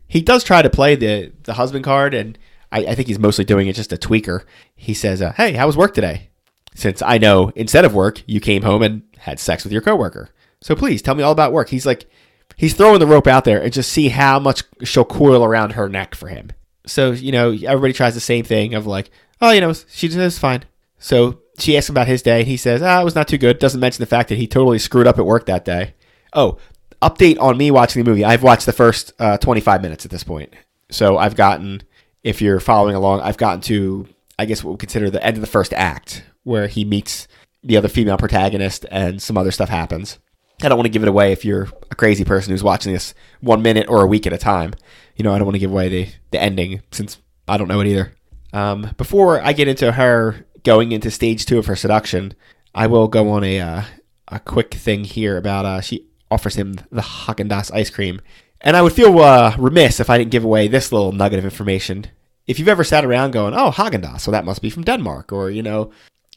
He 0.07 0.21
does 0.21 0.43
try 0.43 0.61
to 0.61 0.69
play 0.69 0.95
the 0.95 1.33
the 1.43 1.53
husband 1.53 1.83
card, 1.83 2.13
and 2.13 2.37
I, 2.71 2.85
I 2.85 2.95
think 2.95 3.07
he's 3.07 3.17
mostly 3.17 3.45
doing 3.45 3.67
it 3.67 3.75
just 3.75 3.91
a 3.91 3.97
tweaker. 3.97 4.43
He 4.75 4.93
says, 4.93 5.21
uh, 5.21 5.31
"Hey, 5.31 5.53
how 5.53 5.65
was 5.65 5.75
work 5.75 5.95
today?" 5.95 6.29
Since 6.75 7.01
I 7.01 7.17
know 7.17 7.51
instead 7.55 7.85
of 7.85 7.95
work, 7.95 8.21
you 8.27 8.39
came 8.39 8.61
home 8.61 8.83
and 8.83 9.01
had 9.17 9.39
sex 9.39 9.63
with 9.63 9.73
your 9.73 9.81
coworker. 9.81 10.29
So 10.63 10.75
please 10.75 11.01
tell 11.01 11.13
me 11.13 11.23
all 11.23 11.33
about 11.33 11.51
work. 11.51 11.69
He's 11.69 11.85
like, 11.85 12.09
he's 12.55 12.73
throwing 12.73 12.99
the 12.99 13.07
rope 13.07 13.27
out 13.27 13.43
there 13.43 13.61
and 13.61 13.73
just 13.73 13.91
see 13.91 14.07
how 14.07 14.39
much 14.39 14.63
she'll 14.83 15.03
coil 15.03 15.43
around 15.43 15.73
her 15.73 15.89
neck 15.89 16.15
for 16.15 16.29
him. 16.29 16.51
So, 16.87 17.11
you 17.11 17.33
know, 17.33 17.51
everybody 17.51 17.91
tries 17.91 18.13
the 18.13 18.21
same 18.21 18.45
thing 18.45 18.73
of 18.73 18.87
like, 18.87 19.11
oh, 19.41 19.51
you 19.51 19.59
know, 19.59 19.73
she 19.73 20.07
fine. 20.07 20.63
So 20.99 21.39
she 21.59 21.75
asks 21.75 21.89
him 21.89 21.93
about 21.93 22.07
his 22.07 22.21
day. 22.21 22.45
He 22.45 22.55
says, 22.55 22.81
ah, 22.81 23.01
it 23.01 23.03
was 23.03 23.13
not 23.13 23.27
too 23.27 23.37
good. 23.37 23.59
Doesn't 23.59 23.79
mention 23.81 24.01
the 24.01 24.07
fact 24.07 24.29
that 24.29 24.37
he 24.37 24.47
totally 24.47 24.79
screwed 24.79 25.05
up 25.05 25.19
at 25.19 25.25
work 25.25 25.45
that 25.47 25.65
day. 25.65 25.95
Oh, 26.31 26.57
update 27.01 27.39
on 27.41 27.57
me 27.57 27.69
watching 27.69 28.01
the 28.01 28.09
movie. 28.09 28.23
I've 28.23 28.43
watched 28.43 28.65
the 28.65 28.71
first 28.71 29.11
uh, 29.19 29.37
25 29.37 29.81
minutes 29.81 30.05
at 30.05 30.11
this 30.11 30.23
point. 30.23 30.53
So 30.89 31.17
I've 31.17 31.35
gotten, 31.35 31.83
if 32.23 32.41
you're 32.41 32.61
following 32.61 32.95
along, 32.95 33.19
I've 33.19 33.37
gotten 33.37 33.59
to, 33.61 34.07
I 34.39 34.45
guess, 34.45 34.63
what 34.63 34.71
we 34.71 34.77
consider 34.77 35.09
the 35.09 35.23
end 35.23 35.35
of 35.35 35.41
the 35.41 35.47
first 35.47 35.73
act, 35.73 36.23
where 36.43 36.67
he 36.67 36.85
meets 36.85 37.27
the 37.61 37.75
other 37.75 37.89
female 37.89 38.17
protagonist 38.17 38.85
and 38.89 39.21
some 39.21 39.37
other 39.37 39.51
stuff 39.51 39.67
happens. 39.67 40.19
I 40.63 40.69
don't 40.69 40.77
want 40.77 40.85
to 40.85 40.91
give 40.91 41.03
it 41.03 41.09
away 41.09 41.31
if 41.31 41.43
you're 41.43 41.69
a 41.91 41.95
crazy 41.95 42.23
person 42.23 42.51
who's 42.51 42.63
watching 42.63 42.93
this 42.93 43.13
one 43.41 43.61
minute 43.61 43.87
or 43.89 44.01
a 44.01 44.07
week 44.07 44.25
at 44.25 44.33
a 44.33 44.37
time. 44.37 44.73
You 45.15 45.23
know, 45.23 45.33
I 45.33 45.37
don't 45.37 45.45
want 45.45 45.55
to 45.55 45.59
give 45.59 45.71
away 45.71 45.89
the, 45.89 46.07
the 46.31 46.41
ending 46.41 46.81
since 46.91 47.19
I 47.47 47.57
don't 47.57 47.67
know 47.67 47.81
it 47.81 47.87
either. 47.87 48.13
Um, 48.53 48.91
before 48.97 49.41
I 49.41 49.53
get 49.53 49.67
into 49.67 49.91
her 49.91 50.45
going 50.63 50.91
into 50.91 51.11
stage 51.11 51.45
two 51.45 51.59
of 51.59 51.65
her 51.65 51.75
seduction, 51.75 52.33
I 52.73 52.87
will 52.87 53.07
go 53.07 53.29
on 53.31 53.43
a 53.43 53.59
uh, 53.59 53.83
a 54.27 54.39
quick 54.39 54.73
thing 54.73 55.03
here 55.03 55.37
about 55.37 55.65
uh, 55.65 55.81
she 55.81 56.07
offers 56.31 56.55
him 56.55 56.75
the 56.91 57.01
Haagen 57.01 57.49
Dazs 57.49 57.73
ice 57.73 57.89
cream, 57.89 58.21
and 58.61 58.75
I 58.75 58.81
would 58.81 58.93
feel 58.93 59.19
uh, 59.19 59.55
remiss 59.57 59.99
if 59.99 60.09
I 60.09 60.17
didn't 60.17 60.31
give 60.31 60.43
away 60.43 60.67
this 60.67 60.91
little 60.91 61.11
nugget 61.11 61.39
of 61.39 61.45
information. 61.45 62.07
If 62.47 62.59
you've 62.59 62.67
ever 62.67 62.83
sat 62.83 63.05
around 63.05 63.31
going, 63.31 63.53
"Oh, 63.53 63.71
Haagen 63.71 64.03
Dazs, 64.03 64.21
so 64.21 64.31
that 64.31 64.45
must 64.45 64.61
be 64.61 64.69
from 64.69 64.83
Denmark," 64.83 65.31
or 65.31 65.49
you 65.49 65.61
know, 65.61 65.91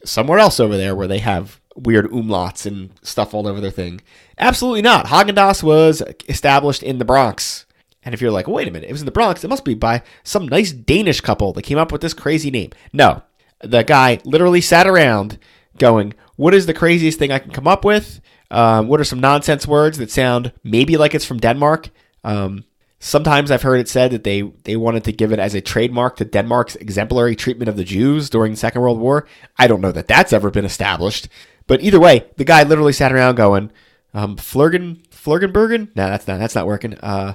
somewhere 0.04 0.38
else 0.38 0.60
over 0.60 0.76
there 0.76 0.94
where 0.94 1.08
they 1.08 1.18
have 1.18 1.60
weird 1.76 2.10
umlauts 2.10 2.66
and 2.66 2.90
stuff 3.02 3.34
all 3.34 3.46
over 3.46 3.60
their 3.60 3.70
thing. 3.70 4.00
Absolutely 4.38 4.82
not. 4.82 5.06
Haagen 5.06 5.34
Dazs 5.34 5.62
was 5.62 6.02
established 6.28 6.82
in 6.82 6.98
the 6.98 7.04
Bronx. 7.04 7.66
And 8.02 8.14
if 8.14 8.20
you're 8.20 8.30
like, 8.30 8.46
wait 8.46 8.68
a 8.68 8.70
minute, 8.70 8.88
it 8.88 8.92
was 8.92 9.02
in 9.02 9.06
the 9.06 9.12
Bronx, 9.12 9.42
it 9.42 9.48
must 9.48 9.64
be 9.64 9.74
by 9.74 10.02
some 10.22 10.48
nice 10.48 10.72
Danish 10.72 11.20
couple 11.20 11.52
that 11.52 11.62
came 11.62 11.78
up 11.78 11.90
with 11.90 12.00
this 12.00 12.14
crazy 12.14 12.50
name. 12.50 12.70
No. 12.92 13.22
The 13.60 13.82
guy 13.82 14.20
literally 14.24 14.60
sat 14.60 14.86
around 14.86 15.38
going, 15.78 16.14
what 16.36 16.54
is 16.54 16.66
the 16.66 16.74
craziest 16.74 17.18
thing 17.18 17.32
I 17.32 17.38
can 17.38 17.50
come 17.50 17.66
up 17.66 17.84
with? 17.84 18.20
Um, 18.50 18.86
what 18.86 19.00
are 19.00 19.04
some 19.04 19.20
nonsense 19.20 19.66
words 19.66 19.98
that 19.98 20.10
sound 20.10 20.52
maybe 20.62 20.96
like 20.96 21.14
it's 21.14 21.24
from 21.24 21.38
Denmark? 21.38 21.90
Um, 22.22 22.64
Sometimes 22.98 23.50
I've 23.50 23.62
heard 23.62 23.78
it 23.78 23.88
said 23.88 24.10
that 24.12 24.24
they, 24.24 24.40
they 24.64 24.74
wanted 24.74 25.04
to 25.04 25.12
give 25.12 25.30
it 25.30 25.38
as 25.38 25.54
a 25.54 25.60
trademark 25.60 26.16
to 26.16 26.24
Denmark's 26.24 26.76
exemplary 26.76 27.36
treatment 27.36 27.68
of 27.68 27.76
the 27.76 27.84
Jews 27.84 28.30
during 28.30 28.52
the 28.52 28.56
Second 28.56 28.80
World 28.80 28.98
War. 28.98 29.28
I 29.58 29.66
don't 29.66 29.82
know 29.82 29.92
that 29.92 30.08
that's 30.08 30.32
ever 30.32 30.50
been 30.50 30.64
established. 30.64 31.28
But 31.66 31.82
either 31.82 32.00
way, 32.00 32.26
the 32.36 32.44
guy 32.44 32.62
literally 32.62 32.92
sat 32.92 33.12
around 33.12 33.34
going, 33.36 33.70
um, 34.14 34.36
Flurgen, 34.36 35.06
Flurgenbergen? 35.08 35.88
No, 35.96 36.08
that's 36.08 36.26
not, 36.28 36.38
that's 36.38 36.54
not 36.54 36.66
working. 36.66 36.94
Uh, 36.94 37.34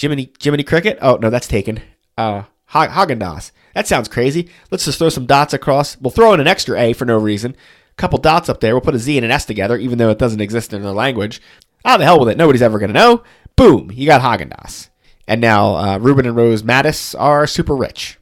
Jiminy, 0.00 0.32
Jiminy 0.40 0.62
Cricket? 0.62 0.98
Oh, 1.02 1.16
no, 1.16 1.30
that's 1.30 1.48
taken. 1.48 1.80
Uh. 2.16 2.44
That 2.74 3.86
sounds 3.86 4.08
crazy. 4.08 4.48
Let's 4.70 4.86
just 4.86 4.98
throw 4.98 5.10
some 5.10 5.26
dots 5.26 5.52
across. 5.52 6.00
We'll 6.00 6.10
throw 6.10 6.32
in 6.32 6.40
an 6.40 6.46
extra 6.46 6.80
A 6.80 6.92
for 6.94 7.04
no 7.04 7.18
reason. 7.18 7.54
A 7.90 7.94
couple 7.96 8.18
dots 8.18 8.48
up 8.48 8.60
there. 8.60 8.74
We'll 8.74 8.80
put 8.80 8.94
a 8.94 8.98
Z 8.98 9.18
and 9.18 9.26
an 9.26 9.30
S 9.30 9.44
together, 9.44 9.76
even 9.76 9.98
though 9.98 10.08
it 10.08 10.18
doesn't 10.18 10.40
exist 10.40 10.72
in 10.72 10.82
their 10.82 10.92
language. 10.92 11.42
Ah, 11.84 11.98
the 11.98 12.04
hell 12.04 12.20
with 12.20 12.30
it. 12.30 12.38
Nobody's 12.38 12.62
ever 12.62 12.78
going 12.78 12.92
to 12.92 12.98
know. 12.98 13.24
Boom, 13.56 13.90
you 13.92 14.06
got 14.06 14.22
Haagen 14.22 14.50
Dazs. 14.50 14.88
And 15.28 15.40
now 15.40 15.74
uh, 15.76 15.98
Reuben 15.98 16.26
and 16.26 16.34
Rose 16.36 16.62
Mattus 16.62 17.14
are 17.18 17.46
super 17.46 17.76
rich. 17.76 18.18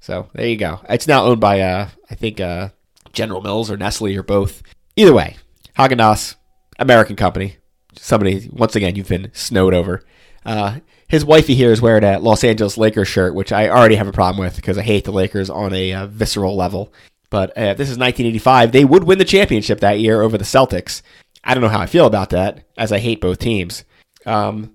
So 0.00 0.28
there 0.34 0.46
you 0.46 0.56
go. 0.56 0.80
It's 0.88 1.08
now 1.08 1.24
owned 1.24 1.40
by, 1.40 1.60
uh, 1.60 1.88
I 2.10 2.14
think, 2.14 2.40
uh, 2.40 2.70
General 3.12 3.40
Mills 3.40 3.70
or 3.70 3.76
Nestle 3.76 4.16
or 4.16 4.22
both. 4.22 4.62
Either 4.96 5.12
way, 5.12 5.36
Haagen 5.78 5.98
Dazs, 5.98 6.36
American 6.78 7.16
company. 7.16 7.56
Somebody, 7.96 8.48
once 8.52 8.74
again, 8.74 8.96
you've 8.96 9.08
been 9.08 9.30
snowed 9.34 9.74
over. 9.74 10.02
Uh, 10.44 10.78
his 11.08 11.24
wifey 11.24 11.54
here 11.54 11.70
is 11.70 11.82
wearing 11.82 12.04
a 12.04 12.18
Los 12.18 12.42
Angeles 12.42 12.78
Lakers 12.78 13.08
shirt, 13.08 13.34
which 13.34 13.52
I 13.52 13.68
already 13.68 13.96
have 13.96 14.08
a 14.08 14.12
problem 14.12 14.42
with 14.42 14.56
because 14.56 14.78
I 14.78 14.82
hate 14.82 15.04
the 15.04 15.12
Lakers 15.12 15.50
on 15.50 15.74
a 15.74 15.92
uh, 15.92 16.06
visceral 16.06 16.56
level. 16.56 16.92
But 17.28 17.50
uh, 17.50 17.74
this 17.74 17.90
is 17.90 17.98
1985. 17.98 18.72
They 18.72 18.84
would 18.84 19.04
win 19.04 19.18
the 19.18 19.24
championship 19.24 19.80
that 19.80 20.00
year 20.00 20.22
over 20.22 20.36
the 20.36 20.44
Celtics. 20.44 21.02
I 21.44 21.54
don't 21.54 21.62
know 21.62 21.68
how 21.68 21.80
I 21.80 21.86
feel 21.86 22.06
about 22.06 22.30
that, 22.30 22.64
as 22.76 22.92
I 22.92 22.98
hate 22.98 23.20
both 23.20 23.38
teams. 23.38 23.84
Um, 24.26 24.74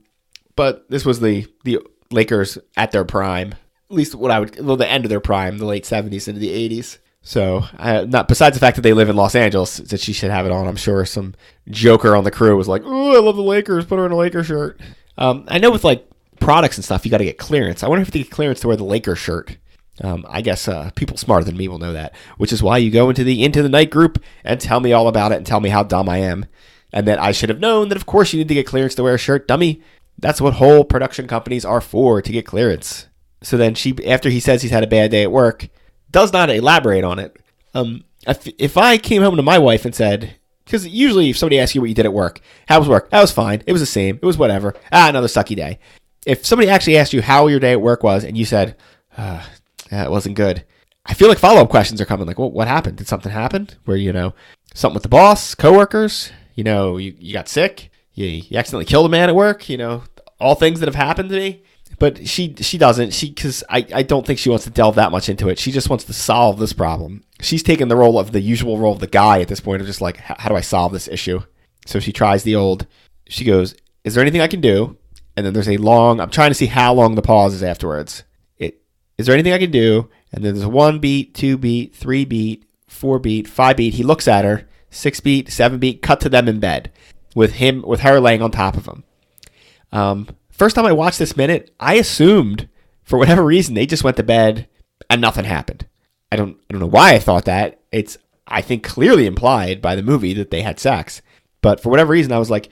but 0.56 0.89
this 0.89 1.06
was 1.06 1.20
the 1.20 1.48
the 1.63 1.79
Lakers 2.12 2.58
at 2.75 2.91
their 2.91 3.06
prime, 3.06 3.53
at 3.89 3.96
least 3.96 4.15
what 4.15 4.32
I 4.32 4.39
would 4.39 4.63
well 4.63 4.77
the 4.77 4.89
end 4.89 5.06
of 5.06 5.10
their 5.10 5.20
prime, 5.20 5.58
the 5.58 5.65
late 5.65 5.86
seventies 5.86 6.27
into 6.27 6.39
the 6.39 6.51
eighties. 6.51 7.00
So, 7.22 7.66
uh, 7.78 8.06
not 8.08 8.28
besides 8.30 8.56
the 8.56 8.60
fact 8.62 8.78
that 8.78 8.84
they 8.84 8.94
live 8.94 9.10
in 9.10 9.18
Los 9.18 9.36
Angeles, 9.36 9.78
that 9.78 10.00
she 10.00 10.14
should 10.14 10.32
have 10.32 10.46
it 10.46 10.52
on. 10.52 10.68
I'm 10.68 10.78
sure 10.78 11.06
some 11.06 11.36
joker 11.68 12.16
on 12.16 12.24
the 12.24 12.32
crew 12.32 12.56
was 12.56 12.70
like, 12.70 12.84
"Oh, 12.86 13.16
I 13.16 13.20
love 13.20 13.36
the 13.36 13.42
Lakers. 13.42 13.86
Put 13.86 14.00
her 14.00 14.06
in 14.06 14.14
a 14.14 14.16
Lakers 14.16 14.48
shirt." 14.48 14.80
Um, 15.18 15.44
I 15.50 15.58
know 15.58 15.72
with 15.72 15.84
like 15.84 16.08
products 16.40 16.78
and 16.78 16.86
stuff, 16.86 17.06
you 17.06 17.12
got 17.12 17.18
to 17.18 17.26
get 17.26 17.38
clearance. 17.38 17.84
I 17.84 17.90
wonder 17.90 18.02
if 18.02 18.12
they 18.12 18.20
get 18.20 18.32
clearance 18.32 18.62
to 18.62 18.68
wear 18.68 18.78
the 18.78 18.86
Lakers 18.86 19.20
shirt. 19.20 19.58
Um, 20.02 20.26
I 20.30 20.42
guess 20.42 20.68
uh, 20.68 20.92
people 20.96 21.18
smarter 21.18 21.44
than 21.44 21.58
me 21.58 21.68
will 21.68 21.80
know 21.80 21.94
that, 21.94 22.16
which 22.38 22.54
is 22.54 22.62
why 22.62 22.78
you 22.78 22.92
go 22.92 23.10
into 23.10 23.24
the 23.24 23.44
into 23.44 23.64
the 23.64 23.70
night 23.70 23.90
group 23.90 24.24
and 24.44 24.62
tell 24.62 24.80
me 24.80 24.94
all 24.94 25.08
about 25.08 25.32
it 25.32 25.38
and 25.38 25.46
tell 25.46 25.60
me 25.60 25.70
how 25.70 25.84
dumb 25.84 26.08
I 26.08 26.20
am, 26.20 26.46
and 26.94 27.08
that 27.08 27.20
I 27.20 27.32
should 27.32 27.50
have 27.50 27.60
known 27.60 27.90
that 27.90 27.98
of 27.98 28.06
course 28.06 28.32
you 28.32 28.38
need 28.40 28.48
to 28.48 28.54
get 28.54 28.68
clearance 28.68 28.96
to 28.96 29.04
wear 29.04 29.16
a 29.16 29.20
shirt, 29.20 29.48
dummy. 29.48 29.82
That's 30.20 30.40
what 30.42 30.54
whole 30.54 30.84
production 30.84 31.28
companies 31.28 31.66
are 31.66 31.82
for 31.82 32.22
to 32.22 32.32
get 32.32 32.46
clearance. 32.46 33.08
So 33.44 33.56
then 33.58 33.76
she, 33.76 33.96
after 34.08 34.30
he 34.30 34.40
says 34.40 34.62
he's 34.62 34.72
had 34.72 34.84
a 34.84 34.88
bad 34.88 35.12
day 35.12 35.24
at 35.24 35.32
work, 35.32 35.68
does 36.12 36.34
not 36.34 36.50
elaborate 36.50 37.04
on 37.04 37.20
it. 37.20 37.38
Um, 37.74 38.04
if, 38.28 38.48
if 38.58 38.78
I 38.78 38.98
came 38.98 39.22
home 39.22 39.36
to 39.36 39.42
my 39.44 39.58
wife 39.58 39.86
and 39.86 39.94
said, 39.96 40.36
Because 40.66 40.88
usually, 40.88 41.30
if 41.30 41.38
somebody 41.38 41.60
asks 41.60 41.76
you 41.76 41.82
what 41.82 41.90
you 41.90 41.96
did 41.96 42.06
at 42.06 42.14
work, 42.14 42.42
how 42.68 42.80
was 42.80 42.90
work? 42.90 43.10
That 43.10 43.22
was 43.22 43.32
fine. 43.32 43.64
It 43.66 43.72
was 43.72 43.82
the 43.82 43.86
same. 43.86 44.16
It 44.16 44.26
was 44.26 44.38
whatever. 44.38 44.76
Ah, 44.92 45.10
another 45.10 45.28
sucky 45.28 45.56
day. 45.56 45.80
If 46.26 46.46
somebody 46.46 46.70
actually 46.70 46.98
asked 46.98 47.14
you 47.14 47.22
how 47.22 47.48
your 47.48 47.60
day 47.60 47.72
at 47.72 47.82
work 47.82 48.04
was, 48.04 48.24
and 48.26 48.38
you 48.38 48.44
said, 48.44 48.76
uh, 49.18 49.46
yeah, 49.92 50.04
it 50.04 50.12
wasn't 50.12 50.36
good, 50.36 50.66
I 51.06 51.14
feel 51.14 51.30
like 51.30 51.38
follow 51.38 51.62
up 51.62 51.70
questions 51.70 52.02
are 52.02 52.06
coming. 52.06 52.28
Like, 52.28 52.38
well, 52.38 52.52
what 52.52 52.68
happened? 52.68 52.98
Did 52.98 53.08
something 53.08 53.32
happen? 53.32 53.70
Where 53.86 53.96
you 53.96 54.12
know 54.12 54.34
something 54.74 54.96
with 54.96 55.04
the 55.04 55.10
boss, 55.10 55.56
coworkers? 55.56 56.32
You 56.56 56.66
know, 56.66 56.98
you, 56.98 57.16
you 57.18 57.32
got 57.32 57.48
sick. 57.48 57.90
You, 58.14 58.26
you 58.26 58.58
accidentally 58.58 58.86
killed 58.86 59.06
a 59.06 59.10
man 59.10 59.30
at 59.30 59.36
work. 59.36 59.70
You 59.70 59.78
know, 59.78 60.04
all 60.40 60.56
things 60.56 60.80
that 60.80 60.88
have 60.88 60.96
happened 60.96 61.30
to 61.30 61.36
me. 61.36 61.64
But 62.00 62.27
she 62.27 62.54
she 62.60 62.77
doesn't. 62.77 63.13
She 63.13 63.30
because 63.30 63.63
I, 63.70 63.86
I 63.94 64.04
don't 64.04 64.25
think 64.25 64.38
she 64.38 64.50
wants 64.50 64.66
to 64.66 64.70
delve 64.70 64.96
that 64.96 65.12
much 65.12 65.30
into 65.30 65.50
it. 65.50 65.58
She 65.58 65.72
just 65.72 65.89
wants 65.89 66.06
to 66.06 66.13
solve 66.13 66.60
this 66.60 66.74
problem. 66.74 67.24
She's 67.42 67.63
taken 67.63 67.88
the 67.88 67.96
role 67.96 68.20
of 68.20 68.32
the 68.32 68.42
usual 68.42 68.77
role 68.77 68.94
of 68.94 69.00
the 69.00 69.08
guy 69.08 69.42
at 69.42 69.48
this 69.48 69.60
point 69.60 69.82
of 69.82 69.88
just 69.88 70.01
like 70.01 70.18
how 70.18 70.50
do 70.50 70.56
I 70.56 70.62
solve 70.62 70.92
this 70.92 71.08
issue? 71.08 71.42
So 71.86 72.00
she 72.00 72.12
tries 72.12 72.44
the 72.44 72.56
old. 72.56 72.86
She 73.27 73.46
goes, 73.46 73.75
"Is 74.04 74.13
there 74.13 74.22
anything 74.22 74.42
I 74.42 74.48
can 74.48 74.62
do?" 74.62 74.98
And 75.36 75.46
then 75.46 75.54
there's 75.54 75.70
a 75.70 75.77
long. 75.77 76.20
I'm 76.20 76.30
trying 76.30 76.51
to 76.51 76.56
see 76.56 76.68
how 76.68 76.94
long 76.94 77.16
the 77.16 77.22
pause 77.24 77.56
is 77.56 77.63
afterwards. 77.63 78.24
It 78.58 78.82
is 79.18 79.25
there 79.25 79.34
anything 79.34 79.54
I 79.54 79.60
can 79.60 79.72
do? 79.72 80.10
And 80.32 80.44
then 80.44 80.54
there's 80.54 80.68
one 80.68 81.00
beat, 81.00 81.34
two 81.34 81.58
beat, 81.58 81.96
three 81.96 82.25
beat, 82.25 82.66
four 82.88 83.18
beat, 83.18 83.48
five 83.48 83.77
beat. 83.77 83.96
He 83.96 84.04
looks 84.04 84.27
at 84.27 84.46
her. 84.46 84.68
Six 84.92 85.20
beat, 85.20 85.50
seven 85.50 85.80
beat. 85.80 86.01
Cut 86.01 86.20
to 86.22 86.30
them 86.30 86.48
in 86.48 86.60
bed 86.60 86.92
with 87.34 87.54
him 87.54 87.82
with 87.82 88.01
her 88.01 88.20
laying 88.20 88.42
on 88.42 88.51
top 88.51 88.77
of 88.77 88.86
him. 88.86 89.04
Um, 89.92 90.27
first 90.58 90.76
time 90.76 90.86
I 90.86 90.92
watched 90.92 91.20
this 91.20 91.38
minute, 91.38 91.74
I 91.80 91.96
assumed 91.96 92.68
for 93.04 93.18
whatever 93.18 93.44
reason 93.44 93.74
they 93.74 93.86
just 93.86 94.04
went 94.04 94.18
to 94.18 94.24
bed 94.24 94.68
and 95.10 95.22
nothing 95.22 95.46
happened. 95.46 95.86
I 96.32 96.36
don't 96.36 96.58
I 96.70 96.74
don't 96.74 96.82
know 96.82 96.88
why 96.88 97.14
I 97.14 97.20
thought 97.20 97.46
that. 97.46 97.80
It's 97.92 98.18
I 98.48 98.62
think 98.62 98.84
clearly 98.84 99.26
implied 99.26 99.82
by 99.82 99.96
the 99.96 100.04
movie 100.04 100.34
that 100.34 100.52
they 100.52 100.62
had 100.62 100.80
sex, 100.80 101.22
but 101.62 101.80
for 101.80 101.90
whatever 101.90 102.12
reason 102.12 102.32
I 102.32 102.40
was 102.40 102.50
like, 102.50 102.70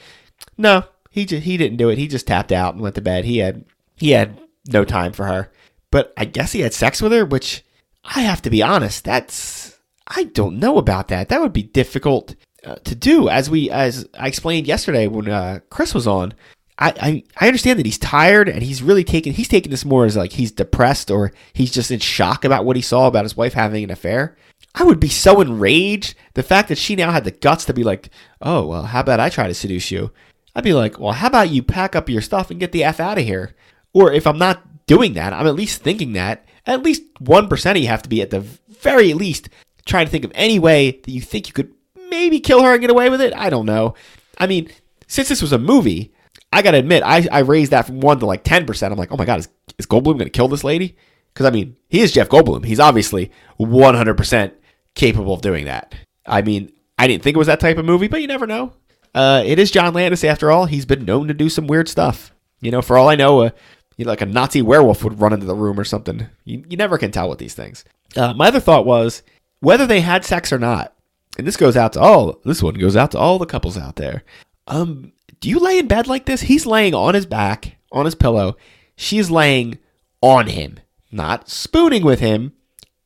no, 0.58 0.84
he 1.10 1.26
just 1.26 1.44
he 1.44 1.58
didn't 1.58 1.78
do 1.78 1.90
it. 1.90 1.98
He 1.98 2.08
just 2.08 2.28
tapped 2.28 2.52
out 2.52 2.74
and 2.74 2.82
went 2.82 2.96
to 2.96 3.02
bed. 3.02 3.26
He 3.26 3.38
had 3.38 3.66
he 3.96 4.12
had 4.12 4.40
no 4.68 4.84
time 4.84 5.14
for 5.14 5.26
her. 5.26 5.52
But 5.92 6.14
I 6.18 6.26
guess 6.26 6.52
he 6.52 6.62
had 6.62 6.74
sex 6.74 7.02
with 7.02 7.14
her, 7.14 7.24
which 7.24 7.64
I 8.04 8.22
have 8.22 8.42
to 8.44 8.50
be 8.50 8.62
honest, 8.62 9.06
that's 9.06 9.80
I 10.08 10.26
don't 10.26 10.60
know 10.60 10.78
about 10.78 11.08
that. 11.08 11.30
That 11.30 11.42
would 11.42 11.54
be 11.54 11.64
difficult 11.64 12.36
uh, 12.64 12.76
to 12.76 12.96
do. 12.96 13.30
As 13.30 13.50
we 13.50 13.70
as 13.70 14.08
I 14.20 14.28
explained 14.28 14.68
yesterday 14.68 15.08
when 15.08 15.30
uh, 15.30 15.60
Chris 15.70 15.94
was 15.94 16.08
on, 16.08 16.34
I, 16.78 16.94
I, 17.00 17.24
I 17.40 17.48
understand 17.48 17.80
that 17.80 17.86
he's 17.86 17.98
tired 17.98 18.50
and 18.50 18.62
he's 18.62 18.84
really 18.84 19.04
taking 19.04 19.34
he's 19.34 19.48
taking 19.48 19.72
this 19.72 19.86
more 19.86 20.06
as 20.06 20.18
like 20.18 20.34
he's 20.34 20.52
depressed 20.52 21.10
or 21.10 21.32
he's 21.54 21.72
just 21.72 21.90
in 21.90 22.00
shock 22.00 22.44
about 22.44 22.66
what 22.66 22.76
he 22.76 22.82
saw 22.82 23.08
about 23.08 23.24
his 23.24 23.38
wife 23.38 23.54
having 23.54 23.84
an 23.84 23.92
affair. 23.92 24.36
I 24.74 24.84
would 24.84 25.00
be 25.00 25.08
so 25.08 25.40
enraged 25.40 26.16
the 26.34 26.44
fact 26.44 26.68
that 26.70 26.78
she 26.78 26.96
now 26.96 27.12
had 27.12 27.24
the 27.24 27.32
guts 27.32 27.66
to 27.66 27.74
be 27.74 27.84
like, 27.84 28.10
oh 28.42 28.66
well, 28.68 28.84
how 28.84 29.00
about 29.00 29.22
I 29.22 29.30
try 29.30 29.48
to 29.48 29.54
seduce 29.54 29.90
you? 29.90 30.12
I'd 30.54 30.64
be 30.64 30.74
like, 30.74 31.00
well, 31.00 31.14
how 31.14 31.28
about 31.28 31.50
you 31.50 31.64
pack 31.64 31.96
up 31.96 32.10
your 32.10 32.22
stuff 32.22 32.52
and 32.52 32.60
get 32.60 32.72
the 32.72 32.84
f 32.84 33.00
out 33.00 33.18
of 33.18 33.24
here? 33.24 33.56
Or 33.94 34.12
if 34.12 34.28
I'm 34.28 34.38
not 34.38 34.86
doing 34.86 35.14
that, 35.14 35.34
I'm 35.34 35.48
at 35.48 35.56
least 35.56 35.82
thinking 35.82 36.14
that. 36.14 36.46
At 36.66 36.84
least 36.84 37.04
one 37.20 37.48
percent 37.48 37.78
of 37.78 37.84
you 37.84 37.90
have 37.90 38.04
to 38.04 38.10
be 38.10 38.22
at 38.22 38.32
the 38.32 38.42
very 38.42 39.14
least 39.14 39.50
trying 39.86 40.08
to 40.08 40.12
think 40.12 40.26
of 40.26 40.32
any 40.36 40.60
way 40.60 40.92
that 40.92 41.12
you 41.12 41.22
think 41.22 41.48
you 41.48 41.54
could 41.54 41.74
maybe 42.10 42.40
kill 42.40 42.64
her 42.64 42.74
and 42.74 42.82
get 42.82 42.90
away 42.90 43.10
with 43.10 43.22
it. 43.22 43.34
I 43.34 43.50
don't 43.50 43.66
know. 43.66 43.96
I 44.38 44.48
mean, 44.48 44.70
since 45.08 45.30
this 45.30 45.42
was 45.42 45.54
a 45.54 45.60
movie, 45.60 46.14
I 46.56 46.62
gotta 46.62 46.78
admit, 46.78 47.04
I, 47.04 47.28
I 47.32 47.40
raised 47.40 47.72
that 47.72 47.86
from 47.86 48.00
one 48.00 48.20
to 48.20 48.26
like 48.26 48.44
ten 48.44 48.66
percent. 48.66 48.94
I'm 48.94 48.98
like, 48.98 49.12
oh 49.12 49.18
my 49.18 49.26
god, 49.26 49.40
is, 49.40 49.50
is 49.78 49.86
Goldblum 49.86 50.18
gonna 50.18 50.30
kill 50.30 50.48
this 50.48 50.64
lady? 50.64 50.96
Because 51.34 51.46
I 51.46 51.50
mean, 51.50 51.76
he 51.90 52.00
is 52.00 52.14
Jeff 52.14 52.30
Goldblum. 52.30 52.64
He's 52.64 52.80
obviously 52.80 53.30
100 53.58 54.16
percent 54.16 54.54
capable 54.96 55.34
of 55.34 55.42
doing 55.42 55.66
that. 55.66 55.94
I 56.26 56.42
mean, 56.42 56.72
I 56.98 57.08
didn't 57.08 57.24
think 57.24 57.36
it 57.36 57.40
was 57.40 57.48
that 57.48 57.60
type 57.60 57.78
of 57.78 57.84
movie, 57.84 58.08
but 58.08 58.22
you 58.22 58.28
never 58.28 58.48
know. 58.48 58.72
Uh, 59.14 59.44
it 59.46 59.60
is 59.60 59.70
John 59.70 59.94
Landis 59.94 60.24
after 60.24 60.50
all. 60.50 60.66
He's 60.66 60.86
been 60.86 61.04
known 61.04 61.28
to 61.28 61.34
do 61.34 61.50
some 61.50 61.68
weird 61.68 61.90
stuff. 61.90 62.34
You 62.62 62.72
know, 62.72 62.82
for 62.82 62.98
all 62.98 63.10
I 63.10 63.16
know, 63.16 63.42
uh, 63.42 63.50
you 63.98 64.06
know, 64.06 64.12
like 64.12 64.22
a 64.22 64.26
Nazi 64.26 64.62
werewolf 64.62 65.04
would 65.04 65.20
run 65.20 65.34
into 65.34 65.46
the 65.46 65.56
room 65.56 65.78
or 65.78 65.84
something. 65.84 66.28
You, 66.46 66.64
you 66.70 66.78
never 66.78 66.98
can 66.98 67.12
tell 67.12 67.30
with 67.30 67.40
these 67.40 67.54
things. 67.54 67.84
Uh, 68.16 68.34
my 68.34 68.48
other 68.48 68.62
thought 68.62 68.86
was 68.86 69.24
whether 69.60 69.86
they 69.86 70.00
had 70.02 70.24
sex 70.24 70.54
or 70.54 70.60
not. 70.60 70.94
And 71.38 71.46
this 71.46 71.58
goes 71.58 71.76
out 71.76 71.94
to 71.94 72.00
all. 72.00 72.40
This 72.46 72.64
one 72.64 72.76
goes 72.76 72.96
out 72.96 73.12
to 73.12 73.20
all 73.20 73.40
the 73.40 73.46
couples 73.46 73.78
out 73.78 73.98
there. 73.98 74.24
Um, 74.68 75.12
do 75.46 75.52
you 75.52 75.60
lay 75.60 75.78
in 75.78 75.86
bed 75.86 76.08
like 76.08 76.26
this? 76.26 76.42
He's 76.42 76.66
laying 76.66 76.96
on 76.96 77.14
his 77.14 77.28
back, 77.28 77.78
on 77.92 78.06
his 78.06 78.16
pillow. 78.16 78.58
She's 78.96 79.30
laying 79.30 79.78
on 80.20 80.48
him, 80.48 80.80
not 81.12 81.52
spooning 81.52 82.04
with 82.04 82.20
him. 82.20 82.54